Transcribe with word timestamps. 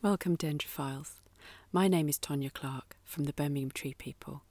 Welcome, 0.00 0.36
Dendrophiles. 0.36 1.14
My 1.72 1.88
name 1.88 2.08
is 2.08 2.20
Tonya 2.20 2.52
Clark 2.54 2.96
from 3.04 3.24
the 3.24 3.32
Birmingham 3.32 3.72
Tree 3.72 3.94
People, 3.94 4.44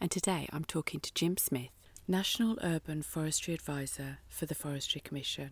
and 0.00 0.10
today 0.10 0.48
I'm 0.54 0.64
talking 0.64 1.00
to 1.00 1.12
Jim 1.12 1.36
Smith, 1.36 1.68
National 2.08 2.56
Urban 2.62 3.02
Forestry 3.02 3.52
Advisor 3.52 4.20
for 4.30 4.46
the 4.46 4.54
Forestry 4.54 5.02
Commission. 5.02 5.50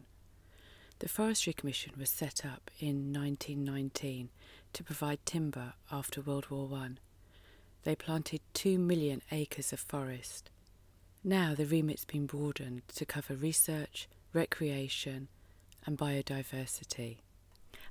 The 1.00 1.10
Forestry 1.10 1.52
Commission 1.52 1.92
was 1.98 2.08
set 2.08 2.46
up 2.46 2.70
in 2.80 3.12
1919 3.12 4.30
to 4.72 4.82
provide 4.82 5.18
timber 5.26 5.74
after 5.92 6.22
World 6.22 6.48
War 6.48 6.66
One. 6.66 6.98
They 7.82 7.94
planted 7.94 8.40
2 8.54 8.78
million 8.78 9.20
acres 9.30 9.74
of 9.74 9.80
forest. 9.80 10.48
Now 11.22 11.54
the 11.54 11.66
remit's 11.66 12.06
been 12.06 12.24
broadened 12.24 12.88
to 12.94 13.04
cover 13.04 13.34
research, 13.34 14.08
recreation, 14.32 15.28
and 15.84 15.98
biodiversity. 15.98 17.18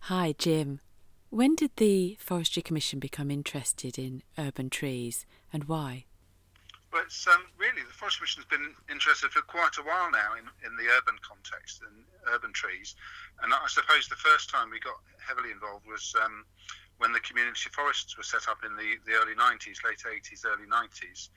Hi, 0.02 0.34
Jim. 0.36 0.80
When 1.34 1.56
did 1.56 1.74
the 1.78 2.14
Forestry 2.22 2.62
Commission 2.62 3.00
become 3.00 3.32
interested 3.32 3.98
in 3.98 4.22
urban 4.38 4.70
trees 4.70 5.26
and 5.52 5.64
why? 5.64 6.06
Well, 6.94 7.02
it's 7.02 7.26
um, 7.26 7.50
really 7.58 7.82
the 7.82 7.98
Forestry 7.98 8.22
Commission 8.30 8.46
has 8.46 8.54
been 8.54 8.70
interested 8.86 9.34
for 9.34 9.42
quite 9.42 9.82
a 9.82 9.82
while 9.82 10.14
now 10.14 10.38
in, 10.38 10.46
in 10.62 10.78
the 10.78 10.86
urban 10.94 11.18
context 11.26 11.82
and 11.82 12.06
urban 12.30 12.54
trees. 12.54 12.94
And 13.42 13.52
I 13.52 13.66
suppose 13.66 14.06
the 14.06 14.22
first 14.22 14.54
time 14.54 14.70
we 14.70 14.78
got 14.78 15.02
heavily 15.18 15.50
involved 15.50 15.90
was 15.90 16.14
um, 16.22 16.46
when 17.02 17.18
the 17.18 17.26
community 17.26 17.66
forests 17.74 18.14
were 18.14 18.22
set 18.22 18.46
up 18.46 18.62
in 18.62 18.78
the, 18.78 19.02
the 19.10 19.18
early 19.18 19.34
90s, 19.34 19.82
late 19.82 20.06
80s, 20.06 20.46
early 20.46 20.70
90s. 20.70 21.34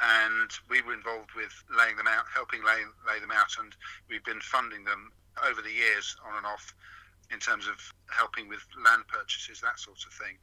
And 0.00 0.48
we 0.72 0.80
were 0.80 0.96
involved 0.96 1.36
with 1.36 1.52
laying 1.68 2.00
them 2.00 2.08
out, 2.08 2.24
helping 2.32 2.64
lay, 2.64 2.80
lay 3.04 3.20
them 3.20 3.36
out, 3.36 3.60
and 3.60 3.76
we've 4.08 4.24
been 4.24 4.40
funding 4.40 4.88
them 4.88 5.12
over 5.44 5.60
the 5.60 5.76
years 5.76 6.16
on 6.24 6.40
and 6.40 6.46
off 6.48 6.72
in 7.30 7.38
terms 7.38 7.66
of 7.68 7.76
helping 8.10 8.48
with 8.48 8.64
land 8.84 9.06
purchases, 9.08 9.60
that 9.60 9.78
sort 9.78 10.04
of 10.04 10.12
thing. 10.12 10.36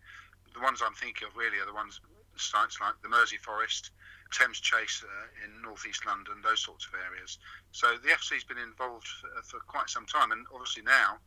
The 0.53 0.61
ones 0.61 0.81
I'm 0.83 0.93
thinking 0.93 1.27
of 1.27 1.35
really 1.35 1.59
are 1.59 1.65
the 1.65 1.73
ones 1.73 1.99
sites 2.39 2.79
like 2.79 2.93
the 3.03 3.09
Mersey 3.09 3.37
Forest, 3.37 3.91
Thames 4.31 4.59
Chase 4.59 5.03
uh, 5.03 5.45
in 5.45 5.61
northeast 5.61 6.05
London, 6.05 6.41
those 6.43 6.61
sorts 6.61 6.85
of 6.85 6.93
areas. 6.95 7.37
So 7.71 7.97
the 8.01 8.09
FC's 8.09 8.43
been 8.43 8.57
involved 8.57 9.07
for, 9.07 9.29
for, 9.43 9.59
quite 9.67 9.89
some 9.89 10.05
time, 10.05 10.31
and 10.31 10.45
obviously 10.53 10.83
now 10.83 11.17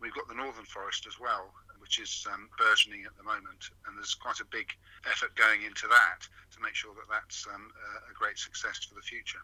we've 0.00 0.14
got 0.14 0.28
the 0.28 0.34
Northern 0.34 0.64
Forest 0.64 1.06
as 1.06 1.20
well, 1.20 1.52
which 1.78 1.98
is 1.98 2.26
um, 2.32 2.48
burgeoning 2.58 3.04
at 3.04 3.16
the 3.16 3.22
moment, 3.22 3.70
and 3.86 3.96
there's 3.98 4.14
quite 4.14 4.40
a 4.40 4.46
big 4.46 4.68
effort 5.10 5.34
going 5.34 5.62
into 5.62 5.86
that 5.88 6.26
to 6.54 6.62
make 6.62 6.74
sure 6.74 6.94
that 6.94 7.10
that's 7.10 7.46
um, 7.52 7.70
a 8.10 8.14
great 8.14 8.38
success 8.38 8.84
for 8.84 8.94
the 8.94 9.02
future. 9.02 9.40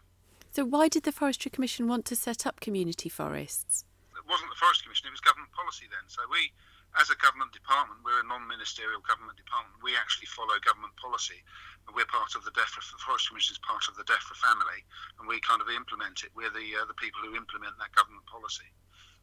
So, 0.51 0.65
why 0.65 0.87
did 0.87 1.03
the 1.03 1.11
Forestry 1.11 1.51
Commission 1.51 1.87
want 1.87 2.05
to 2.05 2.15
set 2.15 2.45
up 2.45 2.59
community 2.59 3.09
forests? 3.09 3.85
It 4.21 4.29
wasn't 4.29 4.53
the 4.53 4.61
Forest 4.61 4.85
Commission; 4.85 5.09
it 5.09 5.17
was 5.17 5.25
government 5.25 5.49
policy 5.57 5.89
then. 5.89 6.05
So 6.07 6.21
we 6.29 6.53
as 6.99 7.09
a 7.09 7.15
government 7.15 7.55
department, 7.55 8.03
we're 8.03 8.19
a 8.19 8.27
non-ministerial 8.27 8.99
government 9.07 9.39
department. 9.39 9.79
We 9.79 9.95
actually 9.95 10.27
follow 10.27 10.59
government 10.59 10.91
policy. 10.99 11.39
and 11.87 11.95
We're 11.95 12.09
part 12.09 12.35
of 12.35 12.43
the 12.43 12.51
DEFRA. 12.51 12.83
The 12.83 12.99
Forest 12.99 13.31
Commission 13.31 13.55
is 13.55 13.63
part 13.63 13.87
of 13.87 13.95
the 13.95 14.03
DEFRA 14.03 14.35
family, 14.35 14.83
and 15.19 15.23
we 15.23 15.39
kind 15.39 15.63
of 15.63 15.71
implement 15.71 16.27
it. 16.27 16.35
We're 16.35 16.51
the 16.51 16.83
uh, 16.83 16.85
the 16.85 16.97
people 16.99 17.23
who 17.23 17.35
implement 17.35 17.79
that 17.79 17.95
government 17.95 18.27
policy. 18.27 18.67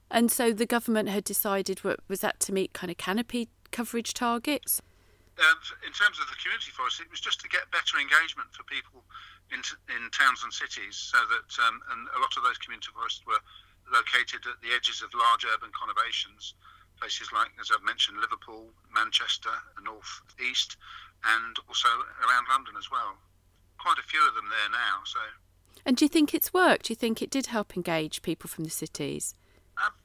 And 0.08 0.32
so 0.32 0.56
the 0.56 0.64
government 0.64 1.12
had 1.12 1.24
decided 1.24 1.84
what 1.84 2.00
was 2.08 2.24
that 2.24 2.40
to 2.48 2.52
meet 2.52 2.72
kind 2.72 2.90
of 2.90 2.96
canopy 2.96 3.52
coverage 3.70 4.16
targets. 4.16 4.80
Um, 5.38 5.60
in 5.86 5.92
terms 5.92 6.18
of 6.18 6.26
the 6.26 6.34
community 6.40 6.72
forest, 6.72 6.98
it 6.98 7.12
was 7.12 7.20
just 7.20 7.38
to 7.44 7.48
get 7.52 7.70
better 7.70 8.00
engagement 8.00 8.50
for 8.56 8.64
people 8.64 9.04
in, 9.52 9.62
in 9.92 10.10
towns 10.10 10.42
and 10.42 10.50
cities, 10.50 10.96
so 10.96 11.20
that 11.30 11.46
um, 11.62 11.78
and 11.92 12.08
a 12.16 12.18
lot 12.18 12.32
of 12.34 12.42
those 12.42 12.58
community 12.58 12.90
forests 12.90 13.22
were 13.28 13.38
located 13.92 14.46
at 14.46 14.60
the 14.60 14.74
edges 14.74 15.02
of 15.02 15.14
large 15.14 15.44
urban 15.44 15.70
conurbations 15.72 16.54
places 16.98 17.30
like, 17.32 17.50
as 17.60 17.70
I've 17.72 17.84
mentioned, 17.84 18.18
Liverpool, 18.18 18.66
Manchester, 18.92 19.54
the 19.76 19.82
north 19.82 20.20
east, 20.42 20.76
and 21.24 21.56
also 21.68 21.88
around 22.26 22.46
London 22.50 22.74
as 22.78 22.90
well. 22.90 23.16
Quite 23.78 23.98
a 23.98 24.06
few 24.06 24.26
of 24.26 24.34
them 24.34 24.50
there 24.50 24.70
now. 24.70 25.06
So. 25.06 25.22
And 25.86 25.96
do 25.96 26.04
you 26.04 26.08
think 26.08 26.34
it's 26.34 26.52
worked? 26.52 26.86
Do 26.86 26.92
you 26.92 26.98
think 26.98 27.22
it 27.22 27.30
did 27.30 27.46
help 27.46 27.76
engage 27.76 28.22
people 28.22 28.50
from 28.50 28.64
the 28.64 28.70
cities? 28.70 29.34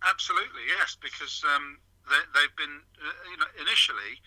absolutely, 0.05 0.69
yes, 0.69 0.95
because 1.01 1.41
um, 1.49 1.81
they, 2.05 2.45
have 2.45 2.55
been, 2.55 2.85
uh, 3.01 3.09
you 3.25 3.37
know, 3.41 3.49
initially 3.57 4.21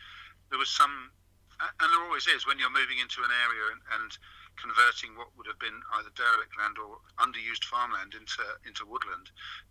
there 0.50 0.58
was 0.58 0.68
some, 0.68 1.14
and 1.62 1.86
there 1.86 2.02
always 2.02 2.26
is 2.26 2.44
when 2.50 2.58
you're 2.58 2.74
moving 2.74 2.98
into 2.98 3.22
an 3.22 3.30
area 3.30 3.62
and, 3.70 3.80
and 3.94 4.18
converting 4.56 5.16
what 5.16 5.32
would 5.36 5.46
have 5.46 5.60
been 5.60 5.76
either 6.00 6.12
derelict 6.16 6.52
land 6.58 6.76
or 6.80 6.98
underused 7.20 7.64
farmland 7.64 8.16
into 8.16 8.42
into 8.64 8.84
woodland, 8.84 9.30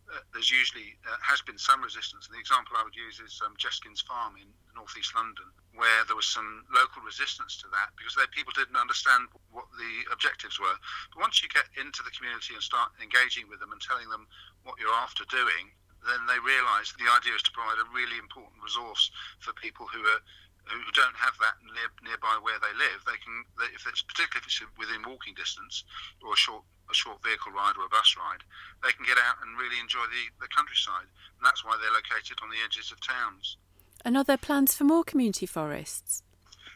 uh, 0.10 0.22
there's 0.34 0.50
usually 0.50 0.98
uh, 1.06 1.18
has 1.22 1.42
been 1.42 1.58
some 1.58 1.82
resistance. 1.82 2.28
And 2.28 2.36
the 2.38 2.42
example 2.42 2.78
I 2.78 2.86
would 2.86 2.96
use 2.96 3.20
is 3.20 3.42
um, 3.46 3.58
Jeskyns 3.58 4.06
Farm 4.06 4.38
in 4.38 4.48
northeast 4.76 5.16
London, 5.16 5.50
where 5.74 6.04
there 6.06 6.16
was 6.16 6.28
some 6.28 6.66
local 6.74 7.02
resistance 7.02 7.58
to 7.64 7.68
that 7.74 7.94
because 7.98 8.14
they, 8.16 8.28
people 8.32 8.54
didn't 8.54 8.78
understand 8.78 9.28
what 9.50 9.66
the 9.78 9.94
objectives 10.14 10.60
were. 10.60 10.78
But 11.14 11.26
once 11.26 11.42
you 11.42 11.50
get 11.50 11.68
into 11.80 12.04
the 12.04 12.14
community 12.14 12.54
and 12.54 12.62
start 12.62 12.94
engaging 13.02 13.50
with 13.50 13.60
them 13.60 13.74
and 13.74 13.82
telling 13.82 14.10
them 14.10 14.28
what 14.64 14.78
you're 14.78 14.94
after 15.02 15.26
doing, 15.32 15.74
then 16.06 16.22
they 16.30 16.38
realise 16.40 16.94
the 16.96 17.10
idea 17.10 17.34
is 17.34 17.42
to 17.44 17.52
provide 17.52 17.82
a 17.82 17.90
really 17.90 18.18
important 18.22 18.62
resource 18.62 19.10
for 19.42 19.54
people 19.58 19.90
who 19.90 20.06
are 20.06 20.22
who 20.66 20.82
don't 20.98 21.16
have 21.16 21.38
that 21.42 21.62
near, 21.62 21.90
nearby 22.02 22.38
where 22.42 22.58
they 22.58 22.74
live, 22.74 23.06
they 23.06 23.20
can, 23.22 23.46
they, 23.58 23.70
if 23.74 23.86
it's 23.86 24.02
particularly 24.02 24.42
if 24.42 24.50
it's 24.50 24.62
within 24.78 25.06
walking 25.06 25.38
distance 25.38 25.86
or 26.26 26.34
a 26.34 26.40
short 26.40 26.64
a 26.90 26.94
short 26.94 27.18
vehicle 27.26 27.52
ride 27.52 27.74
or 27.78 27.86
a 27.86 27.90
bus 27.90 28.14
ride, 28.14 28.46
they 28.86 28.94
can 28.94 29.06
get 29.10 29.18
out 29.18 29.42
and 29.42 29.58
really 29.58 29.82
enjoy 29.82 30.06
the, 30.06 30.30
the 30.38 30.50
countryside. 30.54 31.10
And 31.38 31.42
that's 31.42 31.66
why 31.66 31.78
they're 31.82 31.90
located 31.90 32.38
on 32.46 32.54
the 32.54 32.62
edges 32.62 32.94
of 32.94 33.02
towns. 33.02 33.58
And 34.06 34.14
are 34.14 34.24
there 34.24 34.38
plans 34.38 34.78
for 34.78 34.86
more 34.86 35.04
community 35.04 35.50
forests? 35.50 36.22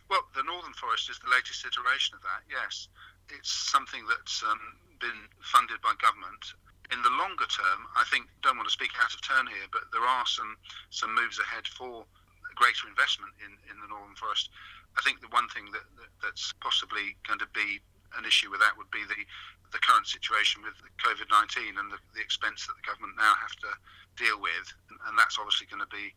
Well, 0.10 0.26
the 0.34 0.42
Northern 0.42 0.74
Forest 0.74 1.14
is 1.14 1.22
the 1.22 1.30
latest 1.30 1.62
iteration 1.62 2.18
of 2.18 2.26
that, 2.26 2.42
yes. 2.50 2.90
It's 3.30 3.54
something 3.54 4.02
that's 4.10 4.42
um, 4.42 4.58
been 4.98 5.30
funded 5.46 5.78
by 5.86 5.94
government. 6.02 6.42
In 6.90 6.98
the 7.06 7.14
longer 7.22 7.46
term, 7.46 7.86
I 7.94 8.02
think, 8.10 8.26
don't 8.42 8.58
want 8.58 8.66
to 8.66 8.74
speak 8.74 8.98
out 8.98 9.14
of 9.14 9.22
turn 9.22 9.46
here, 9.46 9.70
but 9.70 9.86
there 9.94 10.02
are 10.02 10.26
some, 10.26 10.58
some 10.90 11.14
moves 11.14 11.38
ahead 11.38 11.70
for 11.70 12.10
greater 12.56 12.88
investment 12.88 13.34
in, 13.44 13.52
in 13.70 13.76
the 13.82 13.90
Northern 13.90 14.16
Forest. 14.16 14.50
I 14.98 15.02
think 15.02 15.22
the 15.22 15.30
one 15.30 15.48
thing 15.50 15.70
that, 15.74 15.86
that, 16.02 16.12
that's 16.24 16.54
possibly 16.62 17.16
going 17.28 17.40
to 17.40 17.50
be 17.54 17.82
an 18.18 18.26
issue 18.26 18.50
with 18.50 18.60
that 18.60 18.74
would 18.78 18.90
be 18.90 19.06
the 19.06 19.22
the 19.72 19.78
current 19.86 20.08
situation 20.08 20.66
with 20.66 20.74
COVID 20.98 21.30
19 21.30 21.78
and 21.78 21.94
the, 21.94 22.02
the 22.18 22.22
expense 22.22 22.66
that 22.66 22.74
the 22.74 22.86
government 22.86 23.14
now 23.18 23.34
have 23.38 23.54
to 23.62 23.72
deal 24.18 24.42
with. 24.42 24.66
And 25.06 25.14
that's 25.14 25.38
obviously 25.38 25.70
going 25.70 25.86
to 25.86 25.94
be 25.94 26.14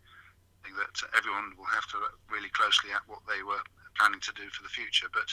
that 0.72 0.96
everyone 1.16 1.52
will 1.58 1.68
have 1.68 1.86
to 1.92 1.98
look 1.98 2.16
really 2.30 2.48
closely 2.50 2.90
at 2.94 3.04
what 3.06 3.20
they 3.28 3.42
were 3.42 3.60
planning 3.98 4.20
to 4.20 4.32
do 4.32 4.48
for 4.50 4.62
the 4.62 4.72
future. 4.72 5.06
But 5.12 5.28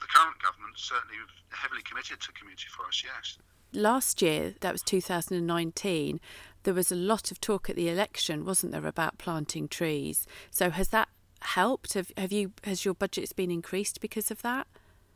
the 0.00 0.08
current 0.08 0.40
government 0.40 0.78
certainly 0.78 1.18
heavily 1.50 1.82
committed 1.82 2.20
to 2.20 2.32
community 2.32 2.72
forests, 2.72 3.04
yes. 3.04 3.38
Last 3.72 4.20
year, 4.20 4.54
that 4.60 4.72
was 4.72 4.82
2019, 4.82 6.20
there 6.62 6.74
was 6.74 6.92
a 6.92 6.96
lot 6.96 7.30
of 7.30 7.40
talk 7.40 7.68
at 7.68 7.76
the 7.76 7.88
election, 7.88 8.44
wasn't 8.44 8.72
there, 8.72 8.86
about 8.86 9.18
planting 9.18 9.68
trees? 9.68 10.26
So 10.50 10.70
has 10.70 10.88
that 10.88 11.08
helped? 11.40 11.94
Have, 11.94 12.12
have 12.16 12.32
you 12.32 12.52
has 12.64 12.84
your 12.84 12.94
budgets 12.94 13.32
been 13.32 13.50
increased 13.50 14.00
because 14.00 14.30
of 14.30 14.42
that? 14.42 14.66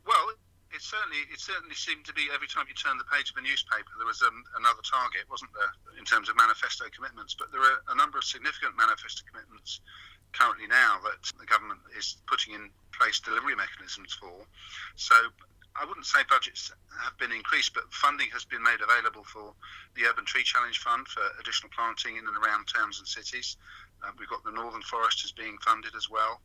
Well, 0.05 0.29
it 0.71 0.81
certainly 0.81 1.23
it 1.31 1.39
certainly 1.39 1.75
seemed 1.75 2.05
to 2.05 2.13
be 2.13 2.27
every 2.33 2.47
time 2.47 2.65
you 2.67 2.75
turn 2.75 2.97
the 2.97 3.07
page 3.09 3.31
of 3.31 3.37
a 3.37 3.41
newspaper 3.41 3.89
there 3.97 4.07
was 4.07 4.21
um, 4.21 4.43
another 4.57 4.83
target, 4.83 5.23
wasn't 5.29 5.51
there, 5.53 5.73
in 5.97 6.05
terms 6.05 6.29
of 6.29 6.35
manifesto 6.35 6.85
commitments? 6.93 7.35
But 7.35 7.51
there 7.51 7.61
are 7.61 7.79
a 7.89 7.95
number 7.95 8.17
of 8.17 8.23
significant 8.23 8.75
manifesto 8.77 9.23
commitments 9.25 9.81
currently 10.33 10.67
now 10.67 10.99
that 11.03 11.31
the 11.39 11.45
government 11.45 11.79
is 11.97 12.17
putting 12.27 12.53
in 12.53 12.69
place 12.91 13.19
delivery 13.19 13.55
mechanisms 13.55 14.13
for. 14.19 14.45
So 14.95 15.15
I 15.79 15.85
wouldn't 15.85 16.05
say 16.05 16.19
budgets 16.29 16.71
have 17.03 17.17
been 17.17 17.31
increased, 17.31 17.73
but 17.73 17.93
funding 17.93 18.29
has 18.33 18.45
been 18.45 18.63
made 18.63 18.81
available 18.81 19.23
for 19.23 19.53
the 19.95 20.05
Urban 20.05 20.25
Tree 20.25 20.43
Challenge 20.43 20.77
Fund 20.79 21.07
for 21.07 21.21
additional 21.39 21.69
planting 21.69 22.17
in 22.17 22.27
and 22.27 22.37
around 22.37 22.65
towns 22.67 22.99
and 22.99 23.07
cities. 23.07 23.57
Uh, 24.03 24.11
we've 24.17 24.29
got 24.29 24.43
the 24.43 24.51
Northern 24.51 24.81
Forest 24.81 25.23
is 25.23 25.31
being 25.31 25.57
funded 25.59 25.93
as 25.95 26.09
well. 26.09 26.41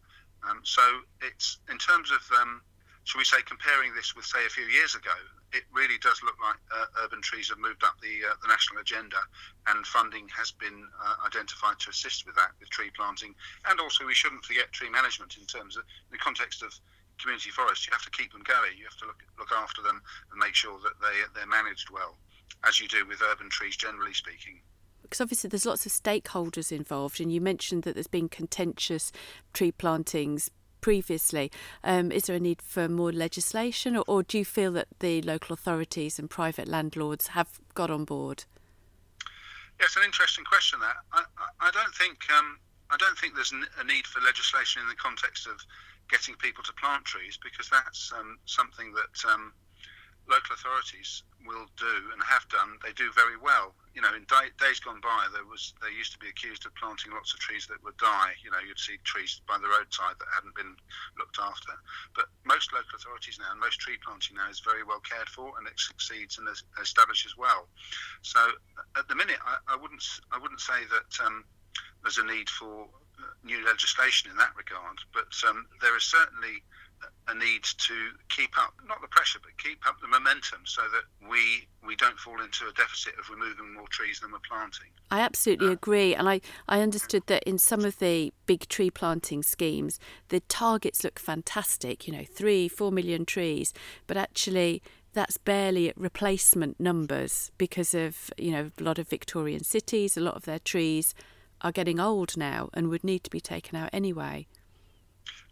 Um, 0.48 0.60
so 0.64 0.82
it's 1.22 1.58
in 1.70 1.78
terms 1.78 2.10
of, 2.10 2.20
um, 2.40 2.60
shall 3.04 3.20
we 3.20 3.24
say, 3.24 3.40
comparing 3.46 3.94
this 3.94 4.14
with 4.14 4.26
say 4.26 4.44
a 4.46 4.50
few 4.50 4.64
years 4.64 4.94
ago, 4.94 5.16
it 5.52 5.64
really 5.72 5.98
does 5.98 6.20
look 6.24 6.36
like 6.40 6.56
uh, 6.74 7.04
urban 7.04 7.20
trees 7.20 7.48
have 7.48 7.58
moved 7.58 7.84
up 7.84 8.00
the 8.00 8.24
uh, 8.24 8.34
the 8.42 8.48
national 8.48 8.80
agenda, 8.80 9.20
and 9.68 9.86
funding 9.86 10.28
has 10.28 10.50
been 10.50 10.88
uh, 11.04 11.14
identified 11.26 11.78
to 11.80 11.90
assist 11.90 12.26
with 12.26 12.34
that, 12.36 12.52
with 12.58 12.70
tree 12.70 12.90
planting, 12.96 13.34
and 13.68 13.80
also 13.80 14.04
we 14.04 14.14
shouldn't 14.14 14.44
forget 14.44 14.72
tree 14.72 14.90
management 14.90 15.36
in 15.36 15.44
terms 15.44 15.76
of 15.76 15.84
in 15.84 16.12
the 16.12 16.18
context 16.18 16.62
of 16.62 16.72
community 17.20 17.50
forests, 17.50 17.86
you 17.86 17.92
have 17.92 18.04
to 18.04 18.10
keep 18.10 18.32
them 18.32 18.42
going. 18.44 18.76
You 18.78 18.84
have 18.84 18.98
to 18.98 19.06
look 19.06 19.22
look 19.38 19.52
after 19.52 19.82
them 19.82 20.02
and 20.30 20.38
make 20.38 20.54
sure 20.54 20.78
that 20.82 21.00
they 21.00 21.16
they're 21.34 21.46
managed 21.46 21.90
well, 21.90 22.16
as 22.64 22.80
you 22.80 22.88
do 22.88 23.06
with 23.06 23.22
urban 23.22 23.48
trees, 23.50 23.76
generally 23.76 24.14
speaking. 24.14 24.60
Because 25.02 25.20
obviously 25.20 25.48
there's 25.48 25.66
lots 25.66 25.84
of 25.84 25.92
stakeholders 25.92 26.72
involved, 26.72 27.20
and 27.20 27.32
you 27.32 27.40
mentioned 27.40 27.82
that 27.82 27.94
there's 27.94 28.06
been 28.06 28.28
contentious 28.28 29.12
tree 29.52 29.72
plantings 29.72 30.50
previously. 30.80 31.50
Um, 31.82 32.12
is 32.12 32.24
there 32.24 32.36
a 32.36 32.40
need 32.40 32.60
for 32.60 32.88
more 32.88 33.12
legislation, 33.12 33.96
or, 33.96 34.04
or, 34.06 34.22
do 34.22 34.38
you 34.38 34.44
feel 34.44 34.72
that 34.72 34.88
the 34.98 35.22
local 35.22 35.54
authorities 35.54 36.18
and 36.18 36.28
private 36.28 36.68
landlords 36.68 37.28
have 37.28 37.60
got 37.74 37.90
on 37.90 38.04
board? 38.04 38.44
Yes, 39.80 39.96
an 39.96 40.02
interesting 40.04 40.44
question. 40.44 40.80
That 40.80 40.96
I, 41.12 41.24
I 41.60 41.70
don't 41.70 41.94
think 41.94 42.18
um, 42.36 42.58
I 42.90 42.96
don't 42.98 43.16
think 43.18 43.34
there's 43.34 43.52
a 43.52 43.84
need 43.84 44.06
for 44.06 44.20
legislation 44.20 44.82
in 44.82 44.88
the 44.88 44.94
context 44.94 45.46
of 45.46 45.54
getting 46.12 46.36
people 46.36 46.62
to 46.62 46.72
plant 46.76 47.08
trees 47.08 47.40
because 47.40 47.72
that's 47.72 48.12
um, 48.12 48.36
something 48.44 48.92
that 48.92 49.16
um, 49.32 49.52
local 50.28 50.54
authorities 50.54 51.24
will 51.48 51.66
do 51.80 52.12
and 52.12 52.22
have 52.22 52.46
done. 52.52 52.78
They 52.84 52.92
do 52.92 53.10
very 53.16 53.40
well. 53.40 53.74
You 53.96 54.04
know, 54.04 54.14
in 54.14 54.24
day, 54.28 54.52
days 54.60 54.78
gone 54.80 55.00
by, 55.00 55.26
there 55.32 55.44
was 55.48 55.74
they 55.82 55.92
used 55.92 56.12
to 56.12 56.20
be 56.20 56.28
accused 56.28 56.64
of 56.64 56.74
planting 56.76 57.12
lots 57.12 57.34
of 57.34 57.40
trees 57.40 57.66
that 57.66 57.82
would 57.82 57.96
die. 57.96 58.32
You 58.44 58.52
know, 58.52 58.60
you'd 58.60 58.78
see 58.78 58.96
trees 59.04 59.40
by 59.48 59.56
the 59.56 59.68
roadside 59.68 60.16
that 60.20 60.28
hadn't 60.32 60.54
been 60.54 60.76
looked 61.18 61.40
after. 61.40 61.72
But 62.14 62.28
most 62.44 62.72
local 62.72 62.96
authorities 62.96 63.40
now, 63.40 63.50
and 63.50 63.60
most 63.60 63.80
tree 63.80 63.98
planting 64.04 64.36
now, 64.36 64.48
is 64.48 64.60
very 64.60 64.84
well 64.84 65.00
cared 65.00 65.28
for, 65.28 65.52
and 65.58 65.66
it 65.66 65.76
succeeds 65.76 66.38
and 66.38 66.48
establishes 66.80 67.36
well. 67.36 67.68
So 68.22 68.40
at 68.96 69.08
the 69.08 69.16
minute, 69.16 69.40
I, 69.44 69.74
I 69.74 69.76
wouldn't 69.76 70.04
I 70.30 70.38
wouldn't 70.38 70.60
say 70.60 70.84
that 70.88 71.10
um, 71.24 71.44
there's 72.02 72.18
a 72.18 72.24
need 72.24 72.48
for 72.48 72.88
new 73.44 73.64
legislation 73.64 74.30
in 74.30 74.36
that 74.36 74.52
regard, 74.56 74.98
but 75.12 75.32
um, 75.48 75.66
there 75.80 75.96
is 75.96 76.04
certainly 76.04 76.62
a 77.28 77.34
need 77.34 77.62
to 77.62 77.94
keep 78.28 78.56
up 78.58 78.74
not 78.86 79.00
the 79.00 79.08
pressure 79.08 79.38
but 79.42 79.56
keep 79.58 79.78
up 79.88 80.00
the 80.00 80.08
momentum 80.08 80.60
so 80.64 80.82
that 80.92 81.02
we 81.28 81.66
we 81.86 81.94
don't 81.96 82.18
fall 82.18 82.40
into 82.40 82.66
a 82.66 82.72
deficit 82.72 83.12
of 83.18 83.28
removing 83.30 83.72
more 83.74 83.86
trees 83.88 84.20
than 84.20 84.32
we're 84.32 84.38
planting. 84.48 84.88
I 85.10 85.20
absolutely 85.20 85.68
uh, 85.68 85.72
agree 85.72 86.14
and 86.14 86.28
I, 86.28 86.40
I 86.68 86.80
understood 86.80 87.24
that 87.26 87.42
in 87.44 87.58
some 87.58 87.84
of 87.84 87.98
the 87.98 88.32
big 88.46 88.68
tree 88.68 88.90
planting 88.90 89.42
schemes 89.42 89.98
the 90.28 90.40
targets 90.40 91.04
look 91.04 91.18
fantastic, 91.18 92.06
you 92.06 92.12
know, 92.12 92.24
three, 92.24 92.68
four 92.68 92.90
million 92.90 93.24
trees, 93.24 93.72
but 94.06 94.16
actually 94.16 94.82
that's 95.12 95.36
barely 95.36 95.90
at 95.90 95.96
replacement 95.96 96.80
numbers 96.80 97.52
because 97.58 97.94
of, 97.94 98.30
you 98.38 98.50
know, 98.50 98.70
a 98.78 98.82
lot 98.82 98.98
of 98.98 99.08
Victorian 99.08 99.62
cities, 99.62 100.16
a 100.16 100.20
lot 100.20 100.36
of 100.36 100.44
their 100.44 100.58
trees 100.58 101.14
are 101.62 101.72
getting 101.72 102.00
old 102.00 102.36
now 102.36 102.68
and 102.74 102.88
would 102.88 103.04
need 103.04 103.24
to 103.24 103.30
be 103.30 103.40
taken 103.40 103.76
out 103.76 103.90
anyway. 103.92 104.46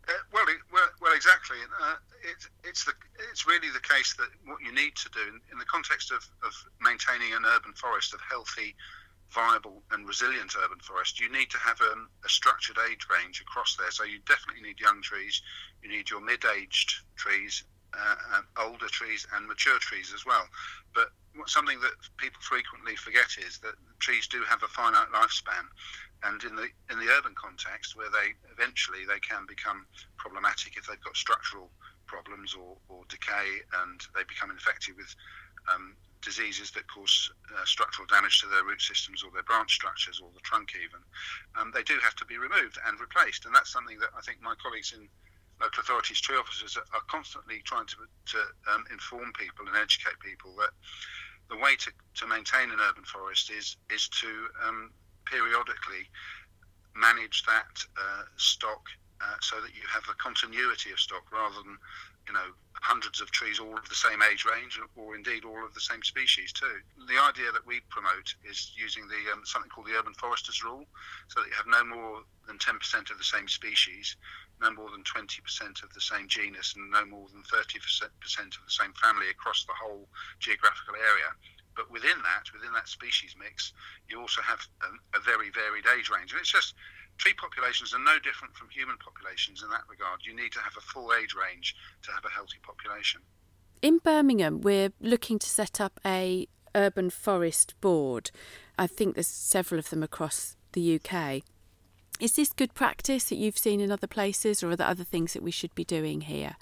Uh, 0.08 0.12
well, 0.32 0.44
it, 0.48 0.58
well, 0.72 0.88
well, 1.00 1.12
exactly. 1.14 1.56
Uh, 1.82 1.94
it, 2.22 2.48
it's 2.64 2.84
the 2.84 2.92
it's 3.30 3.46
really 3.46 3.68
the 3.70 3.80
case 3.80 4.14
that 4.14 4.28
what 4.44 4.60
you 4.60 4.74
need 4.74 4.96
to 4.96 5.08
do 5.10 5.20
in, 5.20 5.40
in 5.52 5.58
the 5.58 5.64
context 5.64 6.10
of, 6.10 6.26
of 6.44 6.52
maintaining 6.80 7.32
an 7.32 7.44
urban 7.44 7.72
forest 7.74 8.12
of 8.12 8.20
healthy, 8.28 8.74
viable, 9.30 9.82
and 9.92 10.06
resilient 10.08 10.54
urban 10.62 10.80
forest, 10.80 11.20
you 11.20 11.30
need 11.30 11.50
to 11.50 11.58
have 11.58 11.80
um, 11.80 12.08
a 12.24 12.28
structured 12.28 12.76
age 12.90 13.06
range 13.10 13.40
across 13.40 13.76
there. 13.76 13.90
So 13.90 14.04
you 14.04 14.18
definitely 14.26 14.62
need 14.62 14.80
young 14.80 15.00
trees, 15.02 15.42
you 15.82 15.88
need 15.88 16.10
your 16.10 16.20
mid-aged 16.20 16.94
trees, 17.16 17.64
uh, 17.94 18.42
older 18.58 18.88
trees, 18.88 19.26
and 19.34 19.46
mature 19.46 19.78
trees 19.78 20.12
as 20.14 20.26
well. 20.26 20.46
But 20.94 21.10
something 21.46 21.80
that 21.80 21.92
people 22.16 22.40
frequently 22.40 22.96
forget 22.96 23.36
is 23.38 23.58
that 23.58 23.74
trees 23.98 24.26
do 24.26 24.42
have 24.48 24.62
a 24.62 24.68
finite 24.68 25.08
lifespan, 25.14 25.66
and 26.24 26.42
in 26.44 26.56
the 26.56 26.68
in 26.90 26.98
the 26.98 27.10
urban 27.12 27.34
context, 27.34 27.96
where 27.96 28.10
they 28.10 28.34
eventually 28.52 29.04
they 29.06 29.20
can 29.20 29.46
become 29.46 29.86
problematic 30.16 30.76
if 30.76 30.86
they've 30.86 31.00
got 31.00 31.16
structural 31.16 31.70
problems 32.06 32.54
or, 32.54 32.76
or 32.88 33.04
decay, 33.08 33.62
and 33.82 34.00
they 34.14 34.24
become 34.28 34.50
infected 34.50 34.96
with 34.96 35.14
um, 35.72 35.94
diseases 36.22 36.70
that 36.72 36.86
cause 36.88 37.30
uh, 37.54 37.64
structural 37.64 38.06
damage 38.06 38.40
to 38.40 38.48
their 38.48 38.64
root 38.64 38.82
systems 38.82 39.22
or 39.22 39.30
their 39.30 39.44
branch 39.44 39.72
structures 39.72 40.20
or 40.20 40.28
the 40.34 40.40
trunk 40.40 40.72
even, 40.76 41.00
um, 41.58 41.72
they 41.74 41.82
do 41.82 41.96
have 42.02 42.14
to 42.16 42.24
be 42.26 42.36
removed 42.36 42.78
and 42.86 43.00
replaced. 43.00 43.46
And 43.46 43.54
that's 43.54 43.72
something 43.72 43.98
that 44.00 44.10
I 44.16 44.20
think 44.20 44.42
my 44.42 44.54
colleagues 44.60 44.92
in 44.92 45.08
local 45.60 45.80
authorities, 45.80 46.20
tree 46.20 46.36
officers, 46.36 46.76
are 46.76 47.04
constantly 47.08 47.60
trying 47.64 47.86
to, 47.86 47.96
to 48.32 48.38
um, 48.72 48.84
inform 48.90 49.32
people 49.32 49.66
and 49.66 49.76
educate 49.76 50.18
people 50.20 50.54
that 50.56 50.72
the 51.50 51.56
way 51.56 51.74
to, 51.76 51.90
to 52.14 52.26
maintain 52.26 52.70
an 52.70 52.78
urban 52.88 53.04
forest 53.04 53.50
is 53.50 53.76
is 53.92 54.08
to 54.08 54.28
um, 54.66 54.90
periodically 55.26 56.08
manage 56.94 57.42
that 57.44 57.74
uh, 57.98 58.22
stock 58.36 58.86
uh, 59.20 59.36
so 59.40 59.60
that 59.60 59.74
you 59.74 59.82
have 59.92 60.02
a 60.10 60.14
continuity 60.14 60.90
of 60.90 60.98
stock 60.98 61.30
rather 61.32 61.56
than 61.62 61.76
you 62.30 62.34
know 62.38 62.54
hundreds 62.80 63.20
of 63.20 63.30
trees 63.30 63.58
all 63.58 63.76
of 63.76 63.86
the 63.90 63.94
same 63.94 64.22
age 64.22 64.46
range 64.46 64.78
or 64.96 65.14
indeed 65.16 65.44
all 65.44 65.66
of 65.66 65.74
the 65.74 65.82
same 65.82 66.02
species 66.02 66.52
too. 66.52 66.78
The 67.10 67.18
idea 67.18 67.50
that 67.52 67.66
we 67.66 67.80
promote 67.90 68.32
is 68.48 68.72
using 68.78 69.04
the 69.10 69.20
um, 69.34 69.42
something 69.44 69.68
called 69.68 69.88
the 69.88 69.98
urban 69.98 70.14
foresters 70.14 70.62
rule 70.62 70.86
so 71.28 71.40
that 71.42 71.48
you 71.50 71.56
have 71.58 71.66
no 71.66 71.84
more 71.84 72.22
than 72.46 72.56
10% 72.56 72.78
of 73.10 73.18
the 73.18 73.24
same 73.26 73.48
species, 73.48 74.16
no 74.62 74.70
more 74.70 74.88
than 74.90 75.02
20% 75.02 75.42
of 75.82 75.92
the 75.92 76.00
same 76.00 76.26
genus 76.28 76.72
and 76.76 76.88
no 76.90 77.04
more 77.04 77.26
than 77.34 77.42
30% 77.42 77.76
of 78.06 78.62
the 78.64 78.72
same 78.72 78.94
family 78.94 79.28
across 79.28 79.64
the 79.64 79.76
whole 79.76 80.08
geographical 80.38 80.94
area. 80.94 81.34
But 81.76 81.90
within 81.90 82.16
that, 82.22 82.52
within 82.52 82.72
that 82.72 82.88
species 82.88 83.34
mix, 83.38 83.72
you 84.08 84.20
also 84.20 84.42
have 84.42 84.60
a, 84.82 85.18
a 85.18 85.20
very 85.20 85.50
varied 85.50 85.84
age 85.98 86.08
range. 86.08 86.32
And 86.32 86.40
it's 86.40 86.50
just 86.50 86.74
tree 87.20 87.34
populations 87.34 87.92
are 87.92 87.98
no 87.98 88.18
different 88.24 88.56
from 88.56 88.70
human 88.70 88.96
populations 88.96 89.62
in 89.62 89.68
that 89.68 89.82
regard. 89.90 90.20
You 90.24 90.34
need 90.34 90.52
to 90.52 90.60
have 90.60 90.72
a 90.76 90.80
full 90.80 91.12
age 91.12 91.34
range 91.34 91.76
to 92.02 92.10
have 92.12 92.24
a 92.24 92.30
healthy 92.30 92.58
population. 92.62 93.20
In 93.82 93.98
Birmingham, 93.98 94.62
we're 94.62 94.92
looking 95.00 95.38
to 95.38 95.46
set 95.46 95.80
up 95.80 96.00
a 96.04 96.48
urban 96.74 97.10
forest 97.10 97.74
board. 97.82 98.30
I 98.78 98.86
think 98.86 99.14
there's 99.14 99.28
several 99.28 99.78
of 99.78 99.90
them 99.90 100.02
across 100.02 100.56
the 100.72 100.98
UK. 100.98 101.42
Is 102.20 102.36
this 102.36 102.52
good 102.52 102.74
practice 102.74 103.28
that 103.28 103.36
you've 103.36 103.58
seen 103.58 103.80
in 103.80 103.90
other 103.90 104.06
places, 104.06 104.62
or 104.62 104.70
are 104.70 104.76
there 104.76 104.86
other 104.86 105.04
things 105.04 105.34
that 105.34 105.42
we 105.42 105.50
should 105.50 105.74
be 105.74 105.84
doing 105.84 106.22
here? 106.22 106.56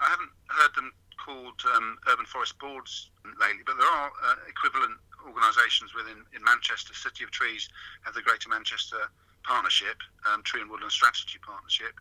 I 0.00 0.08
haven't 0.08 0.32
heard 0.46 0.74
them 0.76 0.92
called 1.24 1.60
um, 1.74 1.98
urban 2.08 2.24
forest 2.24 2.58
boards 2.58 3.10
lately, 3.40 3.62
but 3.66 3.76
there 3.76 3.86
are 3.88 4.10
uh, 4.24 4.34
equivalent 4.48 4.96
organisations 5.26 5.94
within 5.94 6.24
in 6.34 6.42
Manchester. 6.44 6.94
City 6.94 7.24
of 7.24 7.30
Trees 7.30 7.68
have 8.02 8.14
the 8.14 8.22
Greater 8.22 8.48
Manchester 8.48 9.10
Partnership, 9.48 9.96
um, 10.28 10.44
Tree 10.44 10.60
and 10.60 10.68
Woodland 10.68 10.92
Strategy 10.92 11.40
Partnership. 11.40 11.96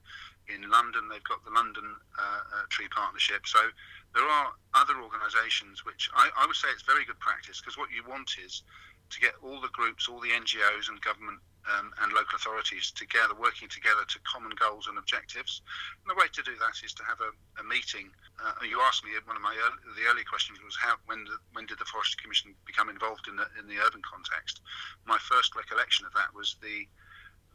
In 0.51 0.69
London, 0.69 1.07
they've 1.07 1.23
got 1.23 1.43
the 1.47 1.51
London 1.51 1.95
uh, 2.19 2.43
uh, 2.43 2.67
Tree 2.67 2.91
Partnership. 2.91 3.47
So 3.47 3.71
there 4.13 4.27
are 4.27 4.51
other 4.75 4.99
organisations 4.99 5.87
which 5.87 6.11
I, 6.11 6.27
I 6.35 6.45
would 6.45 6.59
say 6.59 6.67
it's 6.75 6.83
very 6.83 7.07
good 7.07 7.19
practice 7.19 7.59
because 7.63 7.77
what 7.77 7.87
you 7.91 8.03
want 8.03 8.35
is 8.43 8.63
to 9.09 9.19
get 9.23 9.39
all 9.39 9.61
the 9.63 9.71
groups, 9.71 10.11
all 10.11 10.19
the 10.19 10.35
NGOs 10.35 10.91
and 10.91 10.99
government 10.99 11.39
um, 11.67 11.91
and 12.03 12.11
local 12.11 12.35
authorities 12.35 12.91
together, 12.91 13.35
working 13.35 13.67
together 13.67 14.03
to 14.07 14.19
common 14.27 14.51
goals 14.59 14.87
and 14.87 14.97
objectives. 14.97 15.61
And 16.03 16.11
the 16.11 16.19
way 16.19 16.27
to 16.31 16.43
do 16.43 16.55
that 16.59 16.83
is 16.83 16.91
to 16.99 17.03
have 17.03 17.19
a, 17.23 17.31
a 17.59 17.63
meeting. 17.63 18.11
Uh, 18.39 18.59
you 18.67 18.79
asked 18.83 19.03
me 19.03 19.11
one 19.23 19.35
of 19.35 19.43
my 19.43 19.55
early, 19.55 19.79
the 19.95 20.07
early 20.11 20.23
questions 20.23 20.59
was 20.63 20.75
how 20.75 20.95
when 21.07 21.23
the, 21.23 21.39
when 21.51 21.65
did 21.65 21.79
the 21.79 21.87
Forestry 21.87 22.19
Commission 22.19 22.55
become 22.67 22.91
involved 22.91 23.27
in 23.27 23.35
the 23.35 23.47
in 23.59 23.67
the 23.67 23.79
urban 23.79 24.03
context? 24.03 24.59
My 25.07 25.17
first 25.19 25.55
recollection 25.55 26.05
of 26.05 26.13
that 26.15 26.31
was 26.35 26.55
the 26.59 26.87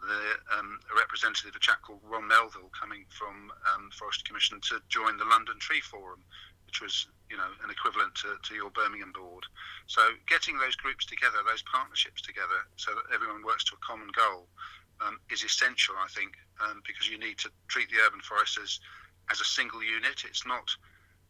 the 0.02 0.58
um, 0.58 0.78
a 0.90 0.98
representative, 0.98 1.54
a 1.54 1.62
chap 1.62 1.82
called 1.82 2.02
Ron 2.02 2.26
Melville, 2.26 2.70
coming 2.74 3.06
from 3.08 3.52
um, 3.72 3.90
Forestry 3.94 4.26
Commission 4.26 4.60
to 4.68 4.82
join 4.88 5.16
the 5.16 5.24
London 5.24 5.58
Tree 5.58 5.80
Forum, 5.80 6.20
which 6.66 6.82
was 6.82 7.06
you 7.30 7.36
know 7.36 7.48
an 7.62 7.70
equivalent 7.70 8.14
to, 8.26 8.36
to 8.42 8.54
your 8.54 8.70
Birmingham 8.70 9.12
board. 9.12 9.46
So 9.86 10.02
getting 10.26 10.58
those 10.58 10.76
groups 10.76 11.06
together, 11.06 11.38
those 11.46 11.62
partnerships 11.62 12.20
together, 12.22 12.66
so 12.76 12.92
that 12.94 13.14
everyone 13.14 13.46
works 13.46 13.64
to 13.70 13.78
a 13.78 13.86
common 13.86 14.10
goal, 14.10 14.50
um, 15.00 15.18
is 15.30 15.44
essential, 15.44 15.94
I 15.98 16.08
think, 16.08 16.34
um, 16.60 16.82
because 16.86 17.08
you 17.08 17.18
need 17.18 17.38
to 17.38 17.50
treat 17.68 17.90
the 17.90 18.02
urban 18.06 18.20
forest 18.20 18.58
as, 18.62 18.80
as 19.30 19.40
a 19.40 19.44
single 19.44 19.82
unit. 19.82 20.24
It's 20.26 20.46
not 20.46 20.66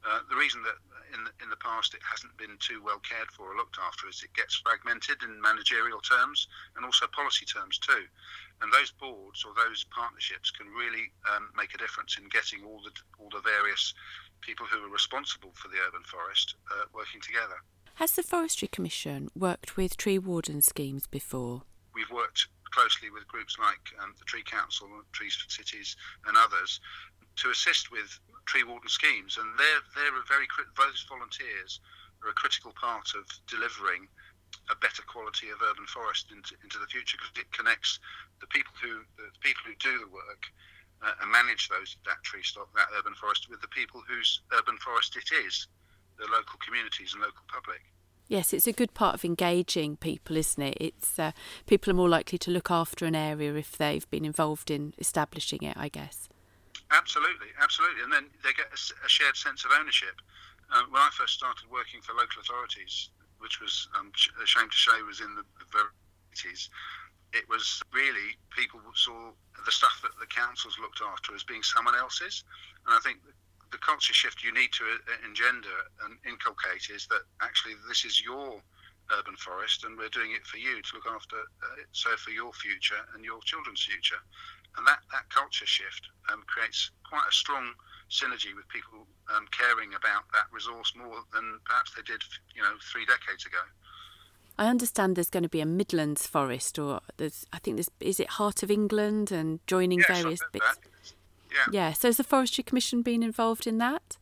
uh, 0.04 0.20
the 0.28 0.36
reason 0.36 0.62
that 0.64 0.76
in 1.14 1.24
the, 1.24 1.32
in 1.42 1.50
the 1.50 1.60
past 1.60 1.94
it 1.94 2.00
hasn't 2.02 2.36
been 2.36 2.56
too 2.58 2.82
well 2.82 3.00
cared 3.00 3.30
for 3.30 3.52
or 3.52 3.56
looked 3.56 3.78
after 3.78 4.08
is 4.08 4.22
it 4.22 4.32
gets 4.34 4.56
fragmented 4.56 5.22
in 5.22 5.40
managerial 5.40 6.00
terms 6.00 6.48
and 6.76 6.84
also 6.84 7.06
policy 7.12 7.44
terms 7.44 7.78
too. 7.78 8.04
And 8.60 8.72
those 8.72 8.90
boards 8.90 9.44
or 9.44 9.52
those 9.54 9.84
partnerships 9.90 10.50
can 10.50 10.68
really 10.68 11.12
um, 11.28 11.50
make 11.56 11.74
a 11.74 11.78
difference 11.78 12.16
in 12.18 12.28
getting 12.28 12.64
all 12.64 12.80
the 12.82 12.92
all 13.18 13.30
the 13.30 13.42
various 13.42 13.94
people 14.40 14.66
who 14.66 14.84
are 14.84 14.90
responsible 14.90 15.52
for 15.54 15.68
the 15.68 15.78
urban 15.86 16.02
forest 16.02 16.56
uh, 16.70 16.84
working 16.94 17.20
together. 17.20 17.62
Has 17.96 18.12
the 18.12 18.22
Forestry 18.22 18.68
Commission 18.68 19.28
worked 19.36 19.76
with 19.76 19.96
tree 19.96 20.18
warden 20.18 20.62
schemes 20.62 21.06
before? 21.06 21.62
We've 21.94 22.10
worked 22.10 22.48
closely 22.70 23.10
with 23.10 23.28
groups 23.28 23.58
like 23.58 23.92
um, 24.02 24.14
the 24.18 24.24
Tree 24.24 24.42
Council, 24.42 24.88
Trees 25.12 25.36
for 25.36 25.48
Cities, 25.50 25.94
and 26.26 26.36
others 26.36 26.80
to 27.36 27.50
assist 27.50 27.92
with 27.92 28.18
tree 28.46 28.64
warden 28.64 28.88
schemes. 28.88 29.38
And 29.38 29.46
they're, 29.58 29.82
they're 29.94 30.18
a 30.18 30.26
very 30.26 30.46
those 30.76 31.04
volunteers 31.08 31.80
are 32.22 32.30
a 32.30 32.38
critical 32.38 32.72
part 32.78 33.14
of 33.14 33.26
delivering 33.46 34.08
a 34.70 34.76
better 34.76 35.02
quality 35.02 35.50
of 35.50 35.58
urban 35.64 35.86
forest 35.86 36.30
into, 36.30 36.54
into 36.62 36.78
the 36.78 36.86
future 36.86 37.18
because 37.18 37.34
it 37.40 37.50
connects 37.52 37.98
the 38.40 38.46
people 38.46 38.72
who 38.82 39.02
the 39.16 39.32
people 39.40 39.62
who 39.66 39.74
do 39.80 39.98
the 39.98 40.12
work 40.12 40.46
uh, 41.02 41.12
and 41.20 41.30
manage 41.30 41.68
those 41.68 41.96
that 42.06 42.22
tree 42.22 42.42
stock, 42.42 42.68
that 42.74 42.86
urban 42.96 43.14
forest, 43.14 43.48
with 43.50 43.60
the 43.60 43.68
people 43.68 44.02
whose 44.06 44.40
urban 44.52 44.76
forest 44.78 45.16
it 45.16 45.34
is, 45.46 45.66
the 46.18 46.26
local 46.30 46.58
communities 46.64 47.12
and 47.14 47.22
local 47.22 47.42
public. 47.48 47.80
Yes, 48.28 48.52
it's 48.52 48.66
a 48.66 48.72
good 48.72 48.94
part 48.94 49.14
of 49.14 49.24
engaging 49.24 49.96
people, 49.96 50.36
isn't 50.36 50.62
it? 50.62 50.76
It's 50.80 51.18
uh, 51.18 51.32
people 51.66 51.90
are 51.90 51.96
more 51.96 52.08
likely 52.08 52.38
to 52.38 52.50
look 52.50 52.70
after 52.70 53.04
an 53.04 53.14
area 53.14 53.54
if 53.54 53.76
they've 53.76 54.08
been 54.10 54.24
involved 54.24 54.70
in 54.70 54.94
establishing 54.98 55.62
it, 55.62 55.76
I 55.76 55.88
guess. 55.88 56.28
Absolutely, 56.92 57.48
absolutely, 57.56 58.02
and 58.02 58.12
then 58.12 58.28
they 58.44 58.52
get 58.52 58.68
a, 58.68 58.78
a 59.04 59.08
shared 59.08 59.36
sense 59.36 59.64
of 59.64 59.72
ownership. 59.72 60.20
Uh, 60.70 60.84
when 60.90 61.00
I 61.00 61.08
first 61.12 61.34
started 61.34 61.70
working 61.70 62.00
for 62.02 62.12
local 62.12 62.40
authorities, 62.40 63.08
which 63.38 63.60
was 63.60 63.88
um, 63.98 64.12
a 64.42 64.46
shame 64.46 64.68
to 64.68 64.76
say 64.76 65.00
was 65.02 65.20
in 65.20 65.34
the, 65.34 65.44
the 65.72 65.84
80s, 66.36 66.68
it 67.32 67.48
was 67.48 67.80
really 67.92 68.36
people 68.52 68.80
saw 68.94 69.32
the 69.64 69.72
stuff 69.72 70.00
that 70.02 70.12
the 70.20 70.26
councils 70.26 70.76
looked 70.78 71.00
after 71.00 71.34
as 71.34 71.42
being 71.42 71.62
someone 71.62 71.96
else's. 71.96 72.44
And 72.86 72.94
I 72.94 73.00
think 73.00 73.18
the 73.72 73.78
culture 73.78 74.12
shift 74.12 74.44
you 74.44 74.52
need 74.52 74.72
to 74.72 74.84
uh, 74.84 75.16
engender 75.24 75.78
and 76.04 76.18
inculcate 76.28 76.92
is 76.92 77.06
that 77.08 77.24
actually 77.40 77.74
this 77.88 78.04
is 78.04 78.20
your 78.20 78.60
urban 79.10 79.36
forest 79.36 79.84
and 79.84 79.96
we're 79.96 80.12
doing 80.12 80.32
it 80.32 80.46
for 80.46 80.58
you 80.58 80.80
to 80.80 80.90
look 80.94 81.08
after 81.08 81.36
uh, 81.36 81.80
it, 81.80 81.88
so 81.92 82.14
for 82.16 82.30
your 82.30 82.52
future 82.52 83.00
and 83.14 83.24
your 83.24 83.40
children's 83.42 83.82
future. 83.82 84.20
And 84.76 84.86
that, 84.86 85.00
that 85.12 85.28
culture 85.28 85.66
shift 85.66 86.08
um, 86.32 86.42
creates 86.46 86.90
quite 87.08 87.24
a 87.28 87.32
strong 87.32 87.74
synergy 88.10 88.54
with 88.54 88.68
people 88.68 89.06
um, 89.34 89.46
caring 89.50 89.94
about 89.94 90.24
that 90.32 90.44
resource 90.52 90.92
more 90.96 91.24
than 91.32 91.58
perhaps 91.64 91.92
they 91.94 92.02
did, 92.02 92.22
you 92.54 92.62
know, 92.62 92.74
three 92.92 93.04
decades 93.04 93.46
ago. 93.46 93.60
I 94.58 94.68
understand 94.68 95.16
there's 95.16 95.30
going 95.30 95.42
to 95.44 95.48
be 95.48 95.60
a 95.60 95.66
Midlands 95.66 96.26
forest, 96.26 96.78
or 96.78 97.00
there's 97.16 97.46
I 97.52 97.58
think 97.58 97.76
there's 97.76 97.90
is 98.00 98.20
it 98.20 98.28
Heart 98.36 98.62
of 98.62 98.70
England 98.70 99.32
and 99.32 99.60
joining 99.66 100.00
yes, 100.00 100.08
various 100.08 100.40
bits. 100.52 100.66
That. 100.66 100.78
Yeah. 101.50 101.88
Yeah. 101.88 101.92
So 101.92 102.08
has 102.08 102.18
the 102.18 102.24
Forestry 102.24 102.62
Commission 102.62 103.02
been 103.02 103.22
involved 103.22 103.66
in 103.66 103.78
that? 103.78 104.18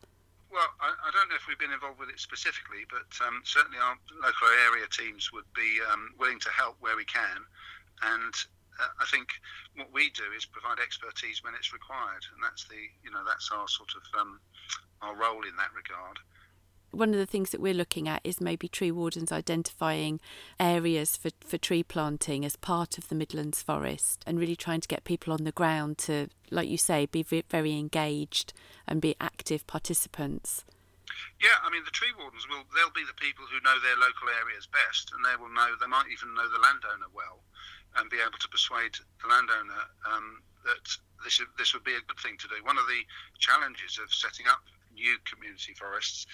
Well, 0.50 0.66
I, 0.80 0.90
I, 0.90 1.10
don't 1.14 1.28
know 1.28 1.36
if 1.36 1.46
we've 1.46 1.58
been 1.58 1.70
involved 1.70 2.00
with 2.00 2.08
it 2.08 2.18
specifically, 2.18 2.82
but 2.90 3.06
um, 3.24 3.40
certainly 3.44 3.78
our 3.78 3.94
local 4.20 4.48
area 4.66 4.86
teams 4.90 5.32
would 5.32 5.46
be 5.54 5.78
um, 5.92 6.10
willing 6.18 6.40
to 6.40 6.50
help 6.50 6.74
where 6.80 6.96
we 6.96 7.04
can. 7.04 7.46
And 8.02 8.34
uh, 8.80 8.88
I 9.00 9.06
think 9.06 9.28
what 9.76 9.92
we 9.92 10.10
do 10.10 10.24
is 10.36 10.44
provide 10.46 10.80
expertise 10.80 11.44
when 11.44 11.54
it's 11.54 11.72
required, 11.72 12.24
and 12.34 12.42
that's 12.42 12.64
the 12.64 12.80
you 13.04 13.10
know 13.10 13.22
that's 13.26 13.50
our 13.52 13.68
sort 13.68 13.92
of 13.94 14.04
um, 14.20 14.40
our 15.02 15.14
role 15.14 15.44
in 15.44 15.56
that 15.56 15.76
regard 15.76 16.18
one 16.92 17.10
of 17.10 17.16
the 17.16 17.26
things 17.26 17.50
that 17.50 17.60
we're 17.60 17.74
looking 17.74 18.08
at 18.08 18.20
is 18.24 18.40
maybe 18.40 18.68
tree 18.68 18.90
wardens 18.90 19.30
identifying 19.30 20.20
areas 20.58 21.16
for, 21.16 21.30
for 21.40 21.58
tree 21.58 21.82
planting 21.82 22.44
as 22.44 22.56
part 22.56 22.98
of 22.98 23.08
the 23.08 23.14
Midlands 23.14 23.62
Forest 23.62 24.24
and 24.26 24.38
really 24.38 24.56
trying 24.56 24.80
to 24.80 24.88
get 24.88 25.04
people 25.04 25.32
on 25.32 25.44
the 25.44 25.52
ground 25.52 25.98
to, 25.98 26.28
like 26.50 26.68
you 26.68 26.78
say, 26.78 27.06
be 27.06 27.22
very 27.22 27.78
engaged 27.78 28.52
and 28.86 29.00
be 29.00 29.14
active 29.20 29.66
participants. 29.66 30.64
Yeah, 31.40 31.58
I 31.62 31.70
mean 31.70 31.84
the 31.84 31.90
tree 31.90 32.14
wardens 32.16 32.46
will 32.48 32.64
they'll 32.74 32.94
be 32.94 33.04
the 33.04 33.18
people 33.18 33.44
who 33.50 33.60
know 33.60 33.76
their 33.82 33.98
local 33.98 34.30
areas 34.40 34.66
best 34.70 35.10
and 35.12 35.24
they 35.24 35.36
will 35.36 35.52
know 35.52 35.74
they 35.76 35.90
might 35.90 36.06
even 36.06 36.34
know 36.34 36.48
the 36.48 36.62
landowner 36.62 37.10
well 37.12 37.42
and 37.96 38.10
be 38.10 38.20
able 38.20 38.38
to 38.38 38.48
persuade 38.48 38.94
the 39.22 39.28
landowner 39.28 39.82
um, 40.06 40.42
that 40.64 40.84
this 41.24 41.40
this 41.58 41.74
would 41.74 41.84
be 41.84 41.94
a 41.94 42.06
good 42.06 42.20
thing 42.20 42.36
to 42.38 42.48
do. 42.48 42.62
One 42.64 42.78
of 42.78 42.86
the 42.86 43.02
challenges 43.38 43.98
of 43.98 44.12
setting 44.12 44.46
up 44.46 44.62
new 44.94 45.16
community 45.24 45.74
forests 45.74 46.26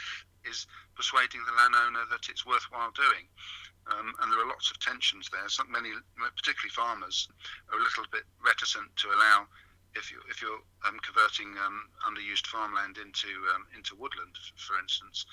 is 0.44 0.66
persuading 0.94 1.40
the 1.44 1.56
landowner 1.58 2.06
that 2.10 2.28
it's 2.28 2.46
worthwhile 2.46 2.92
doing. 2.94 3.26
Um, 3.86 4.14
and 4.18 4.32
there 4.32 4.42
are 4.42 4.50
lots 4.50 4.70
of 4.70 4.80
tensions 4.82 5.30
there. 5.30 5.46
Some, 5.46 5.70
many, 5.70 5.94
particularly 6.18 6.74
farmers, 6.74 7.28
are 7.70 7.78
a 7.78 7.82
little 7.82 8.02
bit 8.10 8.26
reticent 8.42 8.90
to 8.96 9.14
allow 9.14 9.46
if 9.94 10.12
you 10.12 10.20
if 10.28 10.42
you're 10.42 10.60
um, 10.86 10.98
converting 11.00 11.56
um, 11.64 11.88
underused 12.04 12.46
farmland 12.46 12.98
into 12.98 13.30
um, 13.54 13.64
into 13.74 13.96
woodland, 13.96 14.36
for 14.58 14.78
instance, 14.78 15.24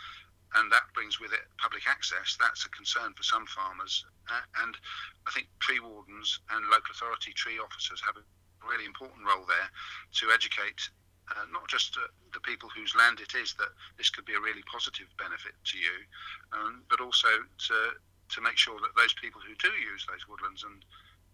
and 0.55 0.71
that 0.71 0.85
brings 0.93 1.19
with 1.19 1.33
it 1.33 1.45
public 1.57 1.87
access. 1.87 2.37
That's 2.39 2.65
a 2.65 2.69
concern 2.69 3.13
for 3.13 3.23
some 3.23 3.45
farmers, 3.47 4.05
uh, 4.29 4.45
and 4.63 4.75
I 5.27 5.31
think 5.31 5.47
tree 5.59 5.79
wardens 5.79 6.39
and 6.51 6.65
local 6.67 6.93
authority 6.93 7.33
tree 7.33 7.59
officers 7.59 8.01
have 8.05 8.17
a 8.17 8.25
really 8.67 8.85
important 8.85 9.25
role 9.27 9.45
there 9.47 9.69
to 10.21 10.31
educate 10.31 10.89
uh, 11.31 11.45
not 11.51 11.67
just 11.67 11.95
uh, 11.97 12.07
the 12.33 12.39
people 12.41 12.69
whose 12.75 12.95
land 12.95 13.19
it 13.19 13.33
is 13.35 13.53
that 13.55 13.71
this 13.97 14.09
could 14.09 14.25
be 14.25 14.35
a 14.35 14.39
really 14.43 14.63
positive 14.67 15.07
benefit 15.17 15.55
to 15.63 15.77
you, 15.77 15.97
um, 16.51 16.83
but 16.89 16.99
also 16.99 17.29
to 17.69 17.95
to 18.29 18.41
make 18.41 18.57
sure 18.57 18.79
that 18.81 18.95
those 18.95 19.13
people 19.13 19.41
who 19.43 19.53
do 19.61 19.69
use 19.77 20.05
those 20.09 20.27
woodlands 20.27 20.63
and 20.63 20.83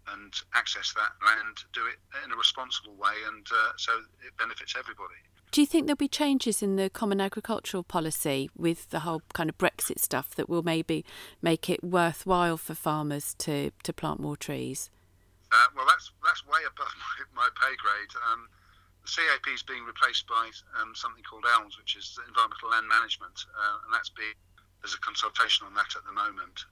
and 0.08 0.32
access 0.54 0.92
that 0.94 1.12
land 1.24 1.56
do 1.72 1.86
it 1.86 1.98
in 2.24 2.32
a 2.32 2.36
responsible 2.36 2.94
way, 2.94 3.14
and 3.28 3.46
uh, 3.52 3.72
so 3.76 3.92
it 4.26 4.36
benefits 4.38 4.74
everybody. 4.78 5.18
Do 5.50 5.60
you 5.60 5.66
think 5.66 5.86
there'll 5.86 5.96
be 5.96 6.06
changes 6.06 6.62
in 6.62 6.76
the 6.76 6.88
common 6.88 7.20
agricultural 7.20 7.82
policy 7.82 8.50
with 8.56 8.90
the 8.90 9.00
whole 9.00 9.22
kind 9.32 9.50
of 9.50 9.58
Brexit 9.58 9.98
stuff 9.98 10.34
that 10.36 10.48
will 10.48 10.62
maybe 10.62 11.04
make 11.42 11.68
it 11.68 11.82
worthwhile 11.82 12.56
for 12.56 12.74
farmers 12.74 13.34
to, 13.38 13.72
to 13.82 13.92
plant 13.92 14.20
more 14.20 14.36
trees? 14.36 14.90
Uh, 15.50 15.66
well, 15.74 15.86
that's 15.86 16.12
that's 16.22 16.46
way 16.46 16.62
above 16.62 16.94
my, 17.34 17.42
my 17.42 17.48
pay 17.58 17.74
grade. 17.74 18.14
Um, 18.30 18.46
CAP 19.02 19.42
is 19.52 19.62
being 19.62 19.82
replaced 19.82 20.28
by 20.28 20.50
um, 20.80 20.94
something 20.94 21.24
called 21.24 21.42
ELMS, 21.42 21.76
which 21.78 21.96
is 21.96 22.18
Environmental 22.28 22.70
Land 22.70 22.86
Management, 22.86 23.34
uh, 23.50 23.82
and 23.84 23.90
that's 23.92 24.10
being 24.10 24.38
there's 24.80 24.94
a 24.94 25.02
consultation 25.02 25.66
on 25.66 25.74
that 25.74 25.92
at 25.96 26.04
the 26.06 26.12
moment. 26.12 26.64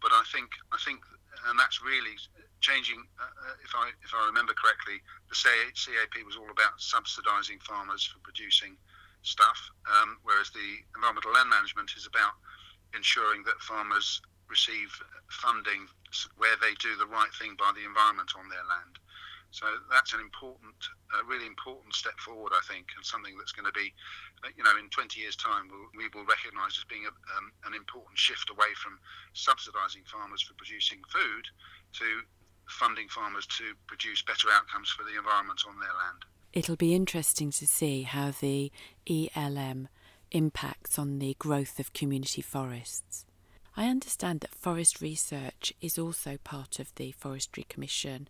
But 0.00 0.12
I 0.12 0.24
think 0.32 0.48
I 0.72 0.78
think, 0.80 1.04
and 1.48 1.58
that's 1.58 1.82
really 1.82 2.16
changing. 2.60 3.04
Uh, 3.20 3.28
uh 3.28 3.54
if 3.64 3.72
I 3.74 3.90
if 4.02 4.12
I 4.14 4.26
remember 4.26 4.54
correctly, 4.54 5.02
the 5.28 5.36
CAP 5.36 6.16
was 6.24 6.36
all 6.36 6.50
about 6.50 6.80
subsidising 6.80 7.60
farmers 7.62 8.04
for 8.04 8.18
producing 8.20 8.76
stuff, 9.22 9.58
um, 9.90 10.18
whereas 10.22 10.50
the 10.50 10.80
environmental 10.94 11.32
land 11.32 11.50
management 11.50 11.90
is 11.96 12.06
about 12.06 12.38
ensuring 12.94 13.42
that 13.44 13.58
farmers 13.60 14.22
receive 14.48 14.88
funding 15.28 15.90
where 16.38 16.54
they 16.62 16.72
do 16.78 16.94
the 16.96 17.06
right 17.06 17.32
thing 17.34 17.58
by 17.58 17.72
the 17.74 17.84
environment 17.84 18.30
on 18.38 18.48
their 18.48 18.62
land. 18.70 18.98
So 19.56 19.64
that's 19.88 20.12
an 20.12 20.20
important, 20.20 20.76
really 21.24 21.46
important 21.46 21.94
step 21.94 22.20
forward, 22.20 22.52
I 22.52 22.60
think, 22.68 22.92
and 22.94 23.00
something 23.00 23.32
that's 23.38 23.56
going 23.56 23.64
to 23.64 23.72
be, 23.72 23.88
you 24.52 24.62
know, 24.62 24.76
in 24.76 24.90
20 24.90 25.16
years' 25.18 25.34
time, 25.34 25.72
we'll, 25.72 25.88
we 25.96 26.12
will 26.12 26.28
recognise 26.28 26.76
as 26.76 26.84
being 26.84 27.08
a, 27.08 27.12
um, 27.40 27.48
an 27.64 27.72
important 27.72 28.18
shift 28.18 28.50
away 28.50 28.76
from 28.76 29.00
subsidising 29.32 30.04
farmers 30.04 30.42
for 30.42 30.52
producing 30.60 31.00
food 31.08 31.48
to 31.96 32.04
funding 32.68 33.08
farmers 33.08 33.46
to 33.56 33.72
produce 33.86 34.20
better 34.20 34.48
outcomes 34.52 34.90
for 34.90 35.04
the 35.04 35.16
environment 35.16 35.62
on 35.66 35.80
their 35.80 35.96
land. 36.04 36.28
It'll 36.52 36.76
be 36.76 36.94
interesting 36.94 37.50
to 37.52 37.66
see 37.66 38.02
how 38.02 38.32
the 38.38 38.70
ELM 39.08 39.88
impacts 40.32 40.98
on 40.98 41.18
the 41.18 41.34
growth 41.38 41.80
of 41.80 41.94
community 41.94 42.42
forests. 42.42 43.24
I 43.74 43.88
understand 43.88 44.40
that 44.40 44.54
forest 44.54 45.00
research 45.00 45.72
is 45.80 45.98
also 45.98 46.36
part 46.44 46.78
of 46.78 46.94
the 46.96 47.12
Forestry 47.12 47.64
Commission 47.64 48.28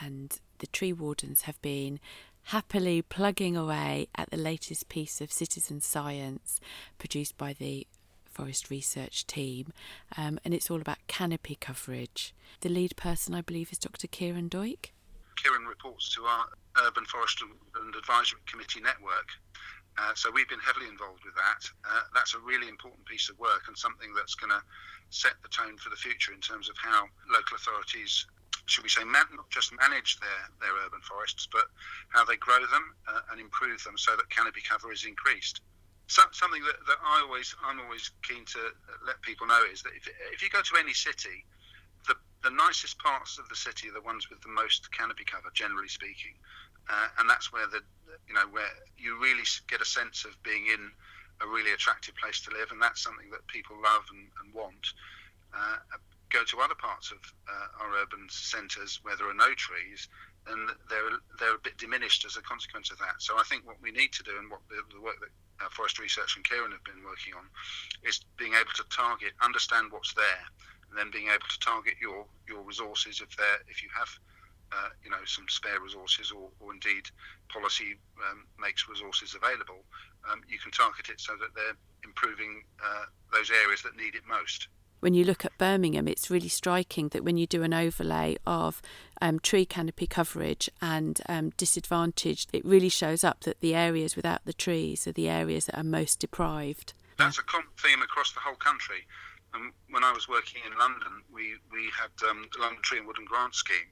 and 0.00 0.38
the 0.58 0.66
tree 0.66 0.92
wardens 0.92 1.42
have 1.42 1.60
been 1.62 2.00
happily 2.44 3.02
plugging 3.02 3.56
away 3.56 4.08
at 4.14 4.30
the 4.30 4.36
latest 4.36 4.88
piece 4.88 5.20
of 5.20 5.30
citizen 5.30 5.80
science 5.80 6.60
produced 6.98 7.36
by 7.36 7.52
the 7.52 7.86
forest 8.24 8.70
research 8.70 9.26
team, 9.26 9.72
um, 10.16 10.38
and 10.44 10.54
it's 10.54 10.70
all 10.70 10.80
about 10.80 10.98
canopy 11.08 11.56
coverage. 11.60 12.32
The 12.60 12.68
lead 12.68 12.96
person, 12.96 13.34
I 13.34 13.40
believe, 13.40 13.72
is 13.72 13.78
Dr. 13.78 14.06
Kieron 14.06 14.48
Doick. 14.48 14.92
Kieron 15.36 15.68
reports 15.68 16.14
to 16.14 16.22
our 16.24 16.46
Urban 16.86 17.04
Forest 17.04 17.42
and 17.42 17.94
Advisory 17.94 18.40
Committee 18.46 18.80
network. 18.80 19.28
Uh, 19.98 20.14
so 20.14 20.30
we've 20.30 20.48
been 20.48 20.60
heavily 20.60 20.86
involved 20.86 21.24
with 21.24 21.34
that. 21.34 21.68
Uh, 21.84 22.02
that's 22.14 22.34
a 22.34 22.38
really 22.38 22.68
important 22.68 23.04
piece 23.06 23.28
of 23.28 23.38
work 23.38 23.62
and 23.66 23.76
something 23.76 24.14
that's 24.14 24.36
going 24.36 24.50
to 24.50 24.62
set 25.10 25.34
the 25.42 25.48
tone 25.48 25.76
for 25.76 25.90
the 25.90 25.96
future 25.96 26.32
in 26.32 26.40
terms 26.40 26.70
of 26.70 26.76
how 26.78 27.06
local 27.32 27.56
authorities 27.56 28.26
should 28.68 28.84
we 28.84 28.90
say, 28.90 29.04
man, 29.04 29.24
not 29.34 29.48
just 29.50 29.72
manage 29.80 30.20
their, 30.20 30.42
their 30.60 30.76
urban 30.84 31.00
forests, 31.00 31.48
but 31.50 31.66
how 32.10 32.24
they 32.24 32.36
grow 32.36 32.60
them 32.60 32.94
uh, 33.08 33.20
and 33.32 33.40
improve 33.40 33.82
them 33.84 33.96
so 33.96 34.16
that 34.16 34.28
canopy 34.30 34.60
cover 34.60 34.92
is 34.92 35.04
increased. 35.04 35.60
So, 36.06 36.22
something 36.32 36.62
that, 36.64 36.76
that 36.86 36.96
I 37.04 37.20
always, 37.24 37.54
I'm 37.64 37.80
always 37.80 38.10
keen 38.22 38.44
to 38.56 38.60
let 39.06 39.20
people 39.22 39.46
know 39.46 39.62
is 39.70 39.82
that 39.82 39.92
if, 39.96 40.08
if 40.32 40.42
you 40.42 40.48
go 40.48 40.62
to 40.62 40.74
any 40.78 40.94
city, 40.94 41.44
the, 42.06 42.14
the 42.42 42.50
nicest 42.50 42.98
parts 42.98 43.38
of 43.38 43.48
the 43.48 43.56
city 43.56 43.88
are 43.88 43.92
the 43.92 44.00
ones 44.00 44.30
with 44.30 44.40
the 44.40 44.48
most 44.48 44.88
canopy 44.92 45.24
cover, 45.24 45.48
generally 45.52 45.88
speaking, 45.88 46.32
uh, 46.88 47.08
and 47.18 47.28
that's 47.28 47.52
where 47.52 47.66
the, 47.66 47.80
you 48.26 48.34
know, 48.34 48.48
where 48.50 48.68
you 48.96 49.20
really 49.20 49.44
get 49.68 49.82
a 49.82 49.84
sense 49.84 50.24
of 50.24 50.32
being 50.42 50.66
in 50.66 50.90
a 51.40 51.46
really 51.46 51.72
attractive 51.72 52.16
place 52.16 52.40
to 52.40 52.50
live, 52.50 52.72
and 52.72 52.80
that's 52.80 53.02
something 53.02 53.30
that 53.30 53.46
people 53.46 53.76
love 53.82 54.04
and, 54.10 54.28
and 54.42 54.54
want. 54.54 54.92
Uh, 55.52 55.76
go 56.30 56.44
to 56.44 56.60
other 56.60 56.74
parts 56.74 57.10
of 57.10 57.18
uh, 57.48 57.82
our 57.84 58.02
urban 58.02 58.26
centres 58.28 59.00
where 59.02 59.16
there 59.16 59.28
are 59.28 59.34
no 59.34 59.54
trees, 59.54 60.08
and 60.46 60.68
they're 60.88 61.18
they're 61.38 61.56
a 61.56 61.66
bit 61.66 61.76
diminished 61.78 62.24
as 62.24 62.36
a 62.36 62.42
consequence 62.42 62.90
of 62.90 62.98
that. 62.98 63.20
So 63.20 63.38
I 63.38 63.42
think 63.44 63.66
what 63.66 63.80
we 63.82 63.90
need 63.90 64.12
to 64.12 64.22
do, 64.22 64.32
and 64.38 64.50
what 64.50 64.60
the, 64.68 64.82
the 64.94 65.00
work 65.00 65.20
that 65.20 65.32
uh, 65.64 65.68
Forest 65.70 65.98
Research 65.98 66.36
and 66.36 66.44
Kieron 66.44 66.72
have 66.72 66.84
been 66.84 67.04
working 67.04 67.34
on, 67.34 67.44
is 68.04 68.20
being 68.36 68.52
able 68.54 68.72
to 68.76 68.84
target, 68.90 69.32
understand 69.42 69.90
what's 69.90 70.14
there, 70.14 70.44
and 70.88 70.98
then 70.98 71.10
being 71.10 71.28
able 71.28 71.48
to 71.48 71.60
target 71.60 71.94
your 72.00 72.26
your 72.46 72.62
resources 72.62 73.20
if 73.20 73.36
there 73.36 73.58
if 73.68 73.82
you 73.82 73.88
have. 73.96 74.08
Uh, 74.70 74.92
you 75.02 75.08
know 75.08 75.24
some 75.24 75.48
spare 75.48 75.80
resources, 75.80 76.30
or, 76.30 76.50
or 76.60 76.74
indeed 76.74 77.08
policy 77.48 77.96
um, 78.28 78.44
makes 78.60 78.86
resources 78.86 79.34
available. 79.34 79.80
Um, 80.30 80.42
you 80.46 80.58
can 80.58 80.70
target 80.72 81.08
it 81.08 81.22
so 81.22 81.32
that 81.40 81.54
they're 81.54 81.72
improving 82.04 82.64
uh, 82.84 83.08
those 83.32 83.50
areas 83.50 83.80
that 83.80 83.96
need 83.96 84.14
it 84.14 84.28
most 84.28 84.68
when 85.00 85.14
you 85.14 85.24
look 85.24 85.44
at 85.44 85.56
Birmingham, 85.58 86.08
it's 86.08 86.30
really 86.30 86.48
striking 86.48 87.08
that 87.08 87.24
when 87.24 87.36
you 87.36 87.46
do 87.46 87.62
an 87.62 87.74
overlay 87.74 88.36
of 88.46 88.82
um, 89.20 89.38
tree 89.38 89.64
canopy 89.64 90.06
coverage 90.06 90.70
and 90.80 91.20
um, 91.28 91.52
it 91.58 92.64
really 92.64 92.88
shows 92.88 93.24
up 93.24 93.40
that 93.40 93.60
the 93.60 93.74
areas 93.74 94.16
without 94.16 94.44
the 94.44 94.52
trees 94.52 95.06
are 95.06 95.12
the 95.12 95.28
areas 95.28 95.66
that 95.66 95.78
are 95.78 95.84
most 95.84 96.20
deprived. 96.20 96.94
That's 97.16 97.38
a 97.38 97.42
common 97.42 97.68
theme 97.78 98.02
across 98.02 98.32
the 98.32 98.40
whole 98.40 98.56
country. 98.56 99.06
And 99.54 99.72
when 99.90 100.04
I 100.04 100.12
was 100.12 100.28
working 100.28 100.60
in 100.70 100.78
London, 100.78 101.22
we, 101.32 101.54
we 101.72 101.90
had 101.98 102.10
um, 102.28 102.46
the 102.54 102.60
London 102.60 102.82
Tree 102.82 102.98
and 102.98 103.06
Wood 103.06 103.16
Grant 103.26 103.54
Scheme, 103.54 103.88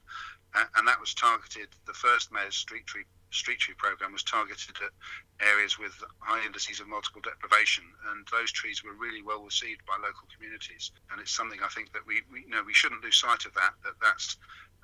and 0.54 0.88
that 0.88 1.00
was 1.00 1.14
targeted, 1.14 1.68
the 1.86 1.92
first 1.92 2.32
Mayor's 2.32 2.56
Street 2.56 2.86
Tree 2.86 3.04
street 3.30 3.58
tree 3.58 3.74
program 3.76 4.12
was 4.12 4.22
targeted 4.22 4.76
at 4.82 5.46
areas 5.46 5.78
with 5.78 5.92
high 6.20 6.44
indices 6.46 6.80
of 6.80 6.88
multiple 6.88 7.20
deprivation, 7.20 7.84
and 8.10 8.26
those 8.32 8.52
trees 8.52 8.82
were 8.82 8.94
really 8.94 9.22
well 9.22 9.42
received 9.42 9.84
by 9.86 9.94
local 9.96 10.26
communities. 10.34 10.92
And 11.10 11.20
it's 11.20 11.32
something 11.32 11.60
I 11.62 11.68
think 11.68 11.92
that 11.92 12.06
we, 12.06 12.22
we 12.32 12.40
you 12.42 12.50
know 12.50 12.62
we 12.64 12.74
shouldn't 12.74 13.02
lose 13.02 13.16
sight 13.16 13.44
of 13.44 13.54
that. 13.54 13.72
That 13.84 13.94
that's 14.00 14.36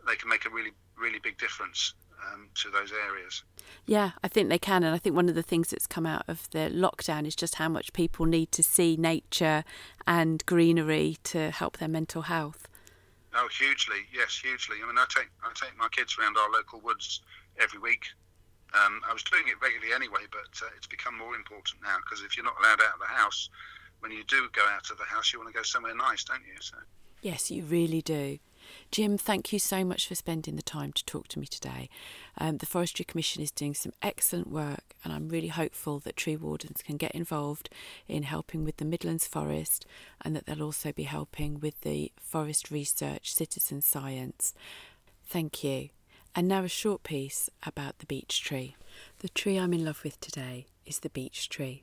they 0.07 0.16
can 0.16 0.28
make 0.28 0.45
a 0.45 0.50
really 0.50 0.73
really 0.97 1.21
big 1.21 1.38
difference 1.38 1.95
um, 2.33 2.49
to 2.54 2.71
those 2.71 2.92
areas. 2.92 3.42
Yeah, 3.87 4.12
I 4.23 4.28
think 4.28 4.49
they 4.49 4.59
can, 4.59 4.83
and 4.85 4.95
I 4.95 4.99
think 4.99 5.16
one 5.16 5.28
of 5.28 5.35
the 5.35 5.42
things 5.42 5.71
that's 5.71 5.87
come 5.87 6.07
out 6.07 6.25
of 6.28 6.49
the 6.50 6.71
lockdown 6.71 7.26
is 7.26 7.35
just 7.35 7.57
how 7.57 7.69
much 7.69 7.92
people 7.92 8.26
need 8.26 8.52
to 8.52 8.62
see 8.62 8.97
nature 8.97 9.64
and 10.07 10.45
greenery 10.47 11.16
to 11.25 11.50
help 11.50 11.78
their 11.78 11.88
mental 11.88 12.23
health. 12.23 12.69
Oh, 13.35 13.49
hugely, 13.49 14.07
yes, 14.12 14.39
hugely. 14.39 14.77
I 14.83 14.87
mean, 14.87 14.99
I 14.99 15.07
take 15.09 15.29
I 15.43 15.53
take 15.55 15.77
my 15.79 15.89
kids 15.89 16.17
around 16.19 16.37
our 16.37 16.51
local 16.51 16.81
woods 16.81 17.23
every 17.59 17.79
week 17.79 18.05
um, 18.75 19.01
I 19.09 19.12
was 19.12 19.23
doing 19.23 19.45
it 19.49 19.61
regularly 19.61 19.93
anyway, 19.95 20.25
but 20.31 20.49
uh, 20.65 20.71
it's 20.77 20.87
become 20.87 21.17
more 21.17 21.35
important 21.37 21.83
now 21.83 21.97
because 22.05 22.25
if 22.25 22.37
you're 22.37 22.45
not 22.45 22.57
allowed 22.59 22.81
out 22.81 22.95
of 22.95 23.01
the 23.01 23.12
house, 23.15 23.51
when 24.01 24.11
you 24.11 24.25
do 24.25 24.49
go 24.53 24.67
out 24.67 24.91
of 24.91 24.99
the 24.99 25.05
house, 25.05 25.33
you 25.33 25.39
want 25.39 25.53
to 25.53 25.57
go 25.57 25.62
somewhere 25.62 25.95
nice, 25.95 26.25
don't 26.25 26.41
you? 26.41 26.61
So. 26.61 26.77
Yes, 27.21 27.51
you 27.51 27.65
really 27.65 28.03
do. 28.03 28.39
Jim, 28.90 29.16
thank 29.16 29.52
you 29.52 29.59
so 29.59 29.85
much 29.85 30.07
for 30.07 30.14
spending 30.14 30.57
the 30.57 30.62
time 30.62 30.92
to 30.92 31.04
talk 31.04 31.28
to 31.28 31.38
me 31.38 31.47
today. 31.47 31.88
Um, 32.38 32.59
the 32.59 32.66
Forestry 32.66 33.04
Commission 33.04 33.42
is 33.42 33.50
doing 33.50 33.75
some 33.75 33.92
excellent 34.02 34.50
work, 34.50 34.95
and 35.02 35.12
I'm 35.12 35.28
really 35.28 35.49
hopeful 35.49 35.99
that 36.00 36.16
tree 36.16 36.37
wardens 36.37 36.83
can 36.83 36.97
get 36.97 37.12
involved 37.12 37.71
in 38.09 38.25
helping 38.25 38.64
with 38.64 38.76
the 38.76 38.85
Midlands 38.85 39.26
Forest 39.26 39.87
and 40.21 40.37
that 40.37 40.47
they'll 40.47 40.62
also 40.62 40.92
be 40.92 41.04
helping 41.04 41.61
with 41.61 41.81
the 41.81 42.12
forest 42.21 42.71
research 42.71 43.33
citizen 43.35 43.81
science. 43.81 44.54
Thank 45.26 45.64
you. 45.64 45.88
And 46.35 46.49
now 46.49 46.64
a 46.64 46.69
short 46.69 47.02
piece 47.02 47.50
about 47.66 47.99
the 47.99 48.07
beech 48.07 48.42
tree. 48.42 48.76
The 49.19 49.28
tree 49.28 49.59
I'm 49.59 49.75
in 49.75 49.85
love 49.85 50.02
with 50.02 50.21
today 50.21 50.66
is 50.87 51.00
the 51.00 51.11
beech 51.11 51.49
tree. 51.49 51.83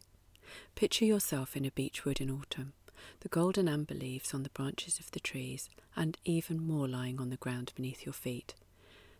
Picture 0.75 1.05
yourself 1.05 1.55
in 1.55 1.65
a 1.65 1.71
beech 1.71 2.05
wood 2.05 2.19
in 2.19 2.31
autumn, 2.31 2.73
the 3.21 3.29
golden 3.29 3.67
amber 3.67 3.93
leaves 3.93 4.33
on 4.33 4.43
the 4.43 4.49
branches 4.49 4.99
of 4.99 5.11
the 5.11 5.19
trees, 5.19 5.69
and 5.95 6.17
even 6.25 6.65
more 6.65 6.87
lying 6.87 7.19
on 7.19 7.29
the 7.29 7.37
ground 7.37 7.71
beneath 7.75 8.05
your 8.05 8.13
feet. 8.13 8.55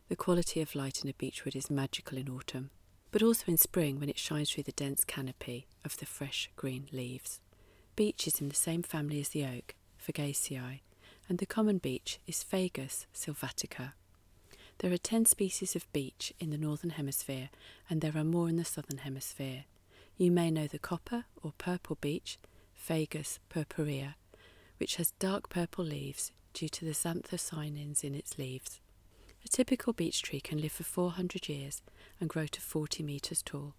The 0.10 0.16
quality 0.16 0.62
of 0.62 0.76
light 0.76 1.04
in 1.04 1.10
a 1.10 1.14
beech 1.14 1.46
wood 1.46 1.56
is 1.56 1.70
magical 1.70 2.18
in 2.18 2.30
autumn, 2.30 2.72
but 3.12 3.22
also 3.22 3.46
in 3.48 3.58
spring 3.58 4.00
when 4.00 4.10
it 4.10 4.18
shines 4.18 4.52
through 4.52 4.64
the 4.64 4.72
dense 4.72 5.04
canopy 5.04 5.68
of 5.86 5.98
the 5.98 6.06
fresh 6.06 6.50
green 6.56 6.88
leaves. 6.92 7.40
Beech 7.96 8.28
is 8.28 8.40
in 8.40 8.50
the 8.50 8.56
same 8.56 8.82
family 8.82 9.20
as 9.20 9.30
the 9.30 9.46
oak, 9.46 9.76
Fagaceae, 10.04 10.80
and 11.28 11.38
the 11.38 11.46
common 11.46 11.78
beech 11.78 12.20
is 12.26 12.44
Fagus 12.44 13.06
sylvatica. 13.14 13.94
There 14.80 14.92
are 14.94 14.98
10 14.98 15.26
species 15.26 15.76
of 15.76 15.92
beech 15.92 16.34
in 16.40 16.52
the 16.52 16.58
Northern 16.58 16.92
Hemisphere 16.92 17.50
and 17.90 18.02
there 18.02 18.16
are 18.16 18.24
more 18.24 18.48
in 18.48 18.56
the 18.56 18.66
Southern 18.66 19.00
Hemisphere. 19.00 19.66
You 20.18 20.32
may 20.32 20.50
know 20.50 20.68
the 20.68 20.80
copper 20.80 21.26
or 21.44 21.54
purple 21.58 21.98
beech, 22.00 22.40
Fagus 22.80 23.40
purpurea, 23.50 24.16
which 24.78 24.96
has 24.96 25.12
dark 25.20 25.50
purple 25.50 25.84
leaves 25.86 26.32
due 26.54 26.70
to 26.70 26.86
the 26.86 26.92
anthocyanins 26.92 28.04
in 28.04 28.16
its 28.16 28.38
leaves. 28.38 28.80
A 29.46 29.48
typical 29.48 29.94
beech 29.94 30.22
tree 30.22 30.42
can 30.42 30.60
live 30.60 30.72
for 30.72 30.84
400 30.84 31.48
years 31.48 31.82
and 32.20 32.30
grow 32.30 32.48
to 32.48 32.62
40 32.62 33.04
metres 33.04 33.42
tall. 33.42 33.76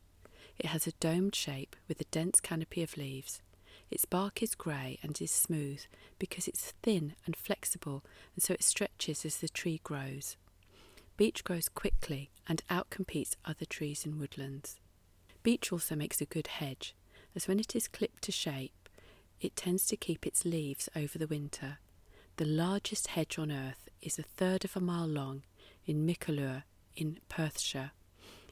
It 0.58 0.66
has 0.66 0.86
a 0.86 0.92
domed 0.92 1.34
shape 1.34 1.76
with 1.88 2.00
a 2.00 2.10
dense 2.10 2.40
canopy 2.40 2.82
of 2.82 2.96
leaves. 2.96 3.42
Its 3.90 4.04
bark 4.04 4.42
is 4.42 4.54
grey 4.54 4.98
and 5.02 5.20
is 5.20 5.30
smooth 5.30 5.82
because 6.18 6.46
it's 6.46 6.72
thin 6.82 7.14
and 7.26 7.36
flexible 7.36 8.04
and 8.34 8.42
so 8.42 8.54
it 8.54 8.62
stretches 8.62 9.24
as 9.24 9.38
the 9.38 9.48
tree 9.48 9.80
grows. 9.82 10.36
Beech 11.16 11.44
grows 11.44 11.68
quickly 11.68 12.30
and 12.48 12.62
outcompetes 12.70 13.36
other 13.44 13.64
trees 13.64 14.06
in 14.06 14.18
woodlands. 14.18 14.78
Beech 15.42 15.72
also 15.72 15.96
makes 15.96 16.20
a 16.20 16.26
good 16.26 16.46
hedge, 16.46 16.94
as 17.34 17.48
when 17.48 17.58
it 17.58 17.74
is 17.74 17.88
clipped 17.88 18.22
to 18.22 18.32
shape, 18.32 18.72
it 19.40 19.56
tends 19.56 19.86
to 19.86 19.96
keep 19.96 20.26
its 20.26 20.44
leaves 20.44 20.88
over 20.94 21.18
the 21.18 21.26
winter. 21.26 21.78
The 22.36 22.44
largest 22.44 23.08
hedge 23.08 23.38
on 23.38 23.50
earth 23.50 23.88
is 24.02 24.18
a 24.18 24.22
third 24.22 24.64
of 24.64 24.76
a 24.76 24.80
mile 24.80 25.06
long 25.06 25.42
in 25.86 26.06
Meikleour 26.06 26.64
in 26.96 27.18
Perthshire. 27.28 27.92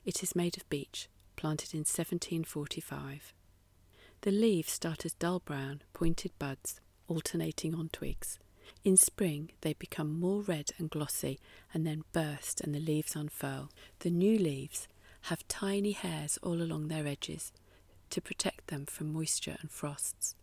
It 0.04 0.22
is 0.22 0.36
made 0.36 0.56
of 0.56 0.68
beech, 0.68 1.08
planted 1.36 1.74
in 1.74 1.80
1745. 1.80 3.32
The 4.22 4.30
leaves 4.30 4.72
start 4.72 5.04
as 5.04 5.12
dull 5.12 5.40
brown, 5.40 5.82
pointed 5.92 6.32
buds, 6.38 6.80
alternating 7.06 7.74
on 7.74 7.88
twigs. 7.90 8.38
In 8.84 8.96
spring, 8.96 9.50
they 9.60 9.74
become 9.74 10.18
more 10.18 10.42
red 10.42 10.70
and 10.78 10.90
glossy 10.90 11.38
and 11.72 11.86
then 11.86 12.04
burst 12.12 12.60
and 12.60 12.74
the 12.74 12.80
leaves 12.80 13.14
unfurl. 13.14 13.70
The 14.00 14.10
new 14.10 14.38
leaves 14.38 14.88
have 15.22 15.46
tiny 15.48 15.92
hairs 15.92 16.38
all 16.42 16.60
along 16.60 16.88
their 16.88 17.06
edges 17.06 17.52
to 18.10 18.20
protect 18.20 18.68
them 18.68 18.86
from 18.86 19.12
moisture 19.12 19.56
and 19.60 19.70
frosts. 19.70 20.34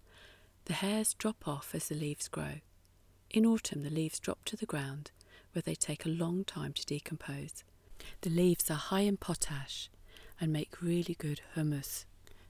The 0.66 0.74
hairs 0.74 1.14
drop 1.14 1.48
off 1.48 1.76
as 1.76 1.90
the 1.90 1.96
leaves 1.96 2.28
grow. 2.28 2.62
In 3.30 3.46
autumn, 3.46 3.84
the 3.84 3.92
leaves 3.92 4.20
drop 4.20 4.44
to 4.46 4.56
the 4.56 4.66
ground 4.66 5.12
where 5.54 5.62
they 5.62 5.76
take 5.76 6.06
a 6.06 6.10
long 6.10 6.44
time 6.44 6.74
to 6.74 6.86
decompose. 6.86 7.64
The 8.22 8.32
leaves 8.32 8.72
are 8.72 8.74
high 8.74 9.02
in 9.02 9.18
potash 9.18 9.90
and 10.42 10.52
make 10.52 10.82
really 10.82 11.14
good 11.14 11.42
humus, 11.54 12.06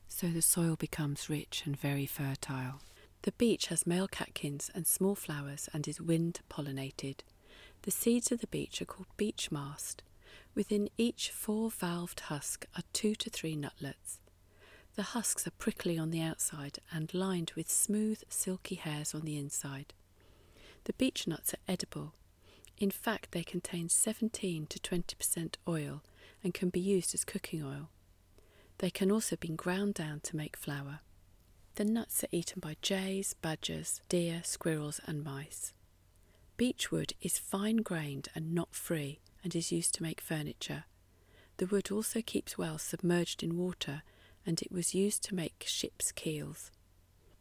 so 0.07 0.27
the 0.27 0.41
soil 0.41 0.77
becomes 0.77 1.29
rich 1.29 1.63
and 1.65 1.77
very 1.77 2.05
fertile. 2.05 2.81
The 3.23 3.33
beech 3.33 3.67
has 3.67 3.85
male 3.85 4.07
catkins 4.07 4.71
and 4.73 4.87
small 4.87 5.15
flowers 5.15 5.67
and 5.73 5.85
is 5.87 5.99
wind 5.99 6.39
pollinated. 6.49 7.17
The 7.81 7.91
seeds 7.91 8.31
of 8.31 8.39
the 8.39 8.47
beech 8.47 8.81
are 8.81 8.85
called 8.85 9.07
beech 9.17 9.51
mast. 9.51 10.03
Within 10.55 10.89
each 10.97 11.31
four 11.31 11.69
valved 11.69 12.21
husk 12.21 12.65
are 12.77 12.83
two 12.93 13.13
to 13.15 13.29
three 13.29 13.57
nutlets. 13.57 14.19
The 14.95 15.03
husks 15.03 15.45
are 15.45 15.51
prickly 15.51 15.97
on 15.97 16.11
the 16.11 16.21
outside 16.21 16.79
and 16.89 17.13
lined 17.13 17.51
with 17.57 17.69
smooth, 17.69 18.23
silky 18.29 18.75
hairs 18.75 19.13
on 19.13 19.21
the 19.21 19.37
inside. 19.37 19.93
The 20.85 20.93
beech 20.93 21.27
nuts 21.27 21.53
are 21.53 21.71
edible. 21.71 22.13
In 22.77 22.91
fact, 22.91 23.31
they 23.31 23.43
contain 23.43 23.89
17 23.89 24.67
to 24.67 24.79
20% 24.79 25.55
oil 25.67 26.01
and 26.43 26.53
can 26.53 26.69
be 26.69 26.79
used 26.79 27.13
as 27.13 27.25
cooking 27.25 27.61
oil. 27.61 27.89
They 28.77 28.89
can 28.89 29.11
also 29.11 29.35
be 29.35 29.49
ground 29.49 29.95
down 29.95 30.21
to 30.21 30.37
make 30.37 30.55
flour. 30.55 31.01
The 31.75 31.85
nuts 31.85 32.23
are 32.23 32.29
eaten 32.31 32.61
by 32.61 32.77
jays, 32.81 33.33
badgers, 33.33 34.01
deer, 34.07 34.41
squirrels, 34.45 35.01
and 35.05 35.25
mice. 35.25 35.73
Beechwood 36.55 37.13
is 37.21 37.37
fine 37.37 37.77
grained 37.77 38.29
and 38.33 38.53
knot 38.53 38.73
free 38.73 39.19
and 39.43 39.53
is 39.55 39.73
used 39.73 39.93
to 39.95 40.03
make 40.03 40.21
furniture. 40.21 40.85
The 41.57 41.65
wood 41.65 41.91
also 41.91 42.21
keeps 42.21 42.57
well 42.57 42.77
submerged 42.77 43.43
in 43.43 43.57
water 43.57 44.03
and 44.45 44.61
it 44.61 44.71
was 44.71 44.93
used 44.93 45.23
to 45.25 45.35
make 45.35 45.65
ships' 45.67 46.11
keels. 46.11 46.71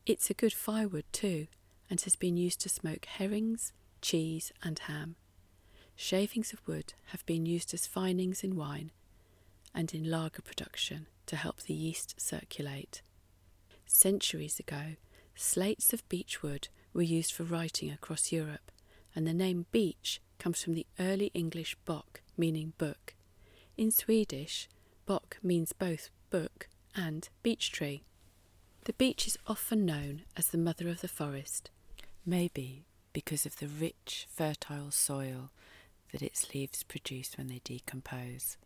It's 0.06 0.30
a 0.30 0.34
good 0.34 0.52
firewood 0.52 1.04
too 1.12 1.46
and 1.90 2.00
has 2.00 2.16
been 2.16 2.36
used 2.36 2.60
to 2.62 2.68
smoke 2.68 3.04
herrings, 3.04 3.72
cheese, 4.00 4.52
and 4.62 4.78
ham. 4.78 5.16
Shavings 5.96 6.52
of 6.52 6.66
wood 6.66 6.94
have 7.06 7.24
been 7.26 7.46
used 7.46 7.72
as 7.72 7.86
finings 7.86 8.42
in 8.42 8.56
wine 8.56 8.90
and 9.74 9.92
in 9.94 10.10
lager 10.10 10.42
production 10.42 11.06
to 11.26 11.36
help 11.36 11.62
the 11.62 11.74
yeast 11.74 12.20
circulate. 12.20 13.02
Centuries 13.86 14.58
ago, 14.58 14.96
slates 15.34 15.92
of 15.92 16.08
beech 16.08 16.42
wood 16.42 16.68
were 16.92 17.02
used 17.02 17.32
for 17.32 17.44
writing 17.44 17.90
across 17.90 18.32
Europe, 18.32 18.70
and 19.14 19.26
the 19.26 19.34
name 19.34 19.66
beech 19.72 20.20
comes 20.38 20.62
from 20.62 20.74
the 20.74 20.86
early 20.98 21.30
English 21.34 21.76
bock, 21.84 22.22
meaning 22.36 22.72
book. 22.78 23.14
In 23.76 23.90
Swedish, 23.90 24.68
bock 25.06 25.38
means 25.42 25.72
both 25.72 26.10
book 26.30 26.68
and 26.96 27.28
beech 27.42 27.72
tree. 27.72 28.02
The 28.84 28.92
beech 28.92 29.26
is 29.26 29.38
often 29.46 29.86
known 29.86 30.22
as 30.36 30.48
the 30.48 30.58
mother 30.58 30.88
of 30.88 31.00
the 31.00 31.08
forest, 31.08 31.70
maybe 32.26 32.84
because 33.12 33.46
of 33.46 33.56
the 33.58 33.68
rich, 33.68 34.26
fertile 34.30 34.90
soil 34.90 35.50
that 36.12 36.22
its 36.22 36.54
leaves 36.54 36.82
produce 36.82 37.36
when 37.36 37.48
they 37.48 37.60
decompose. 37.64 38.56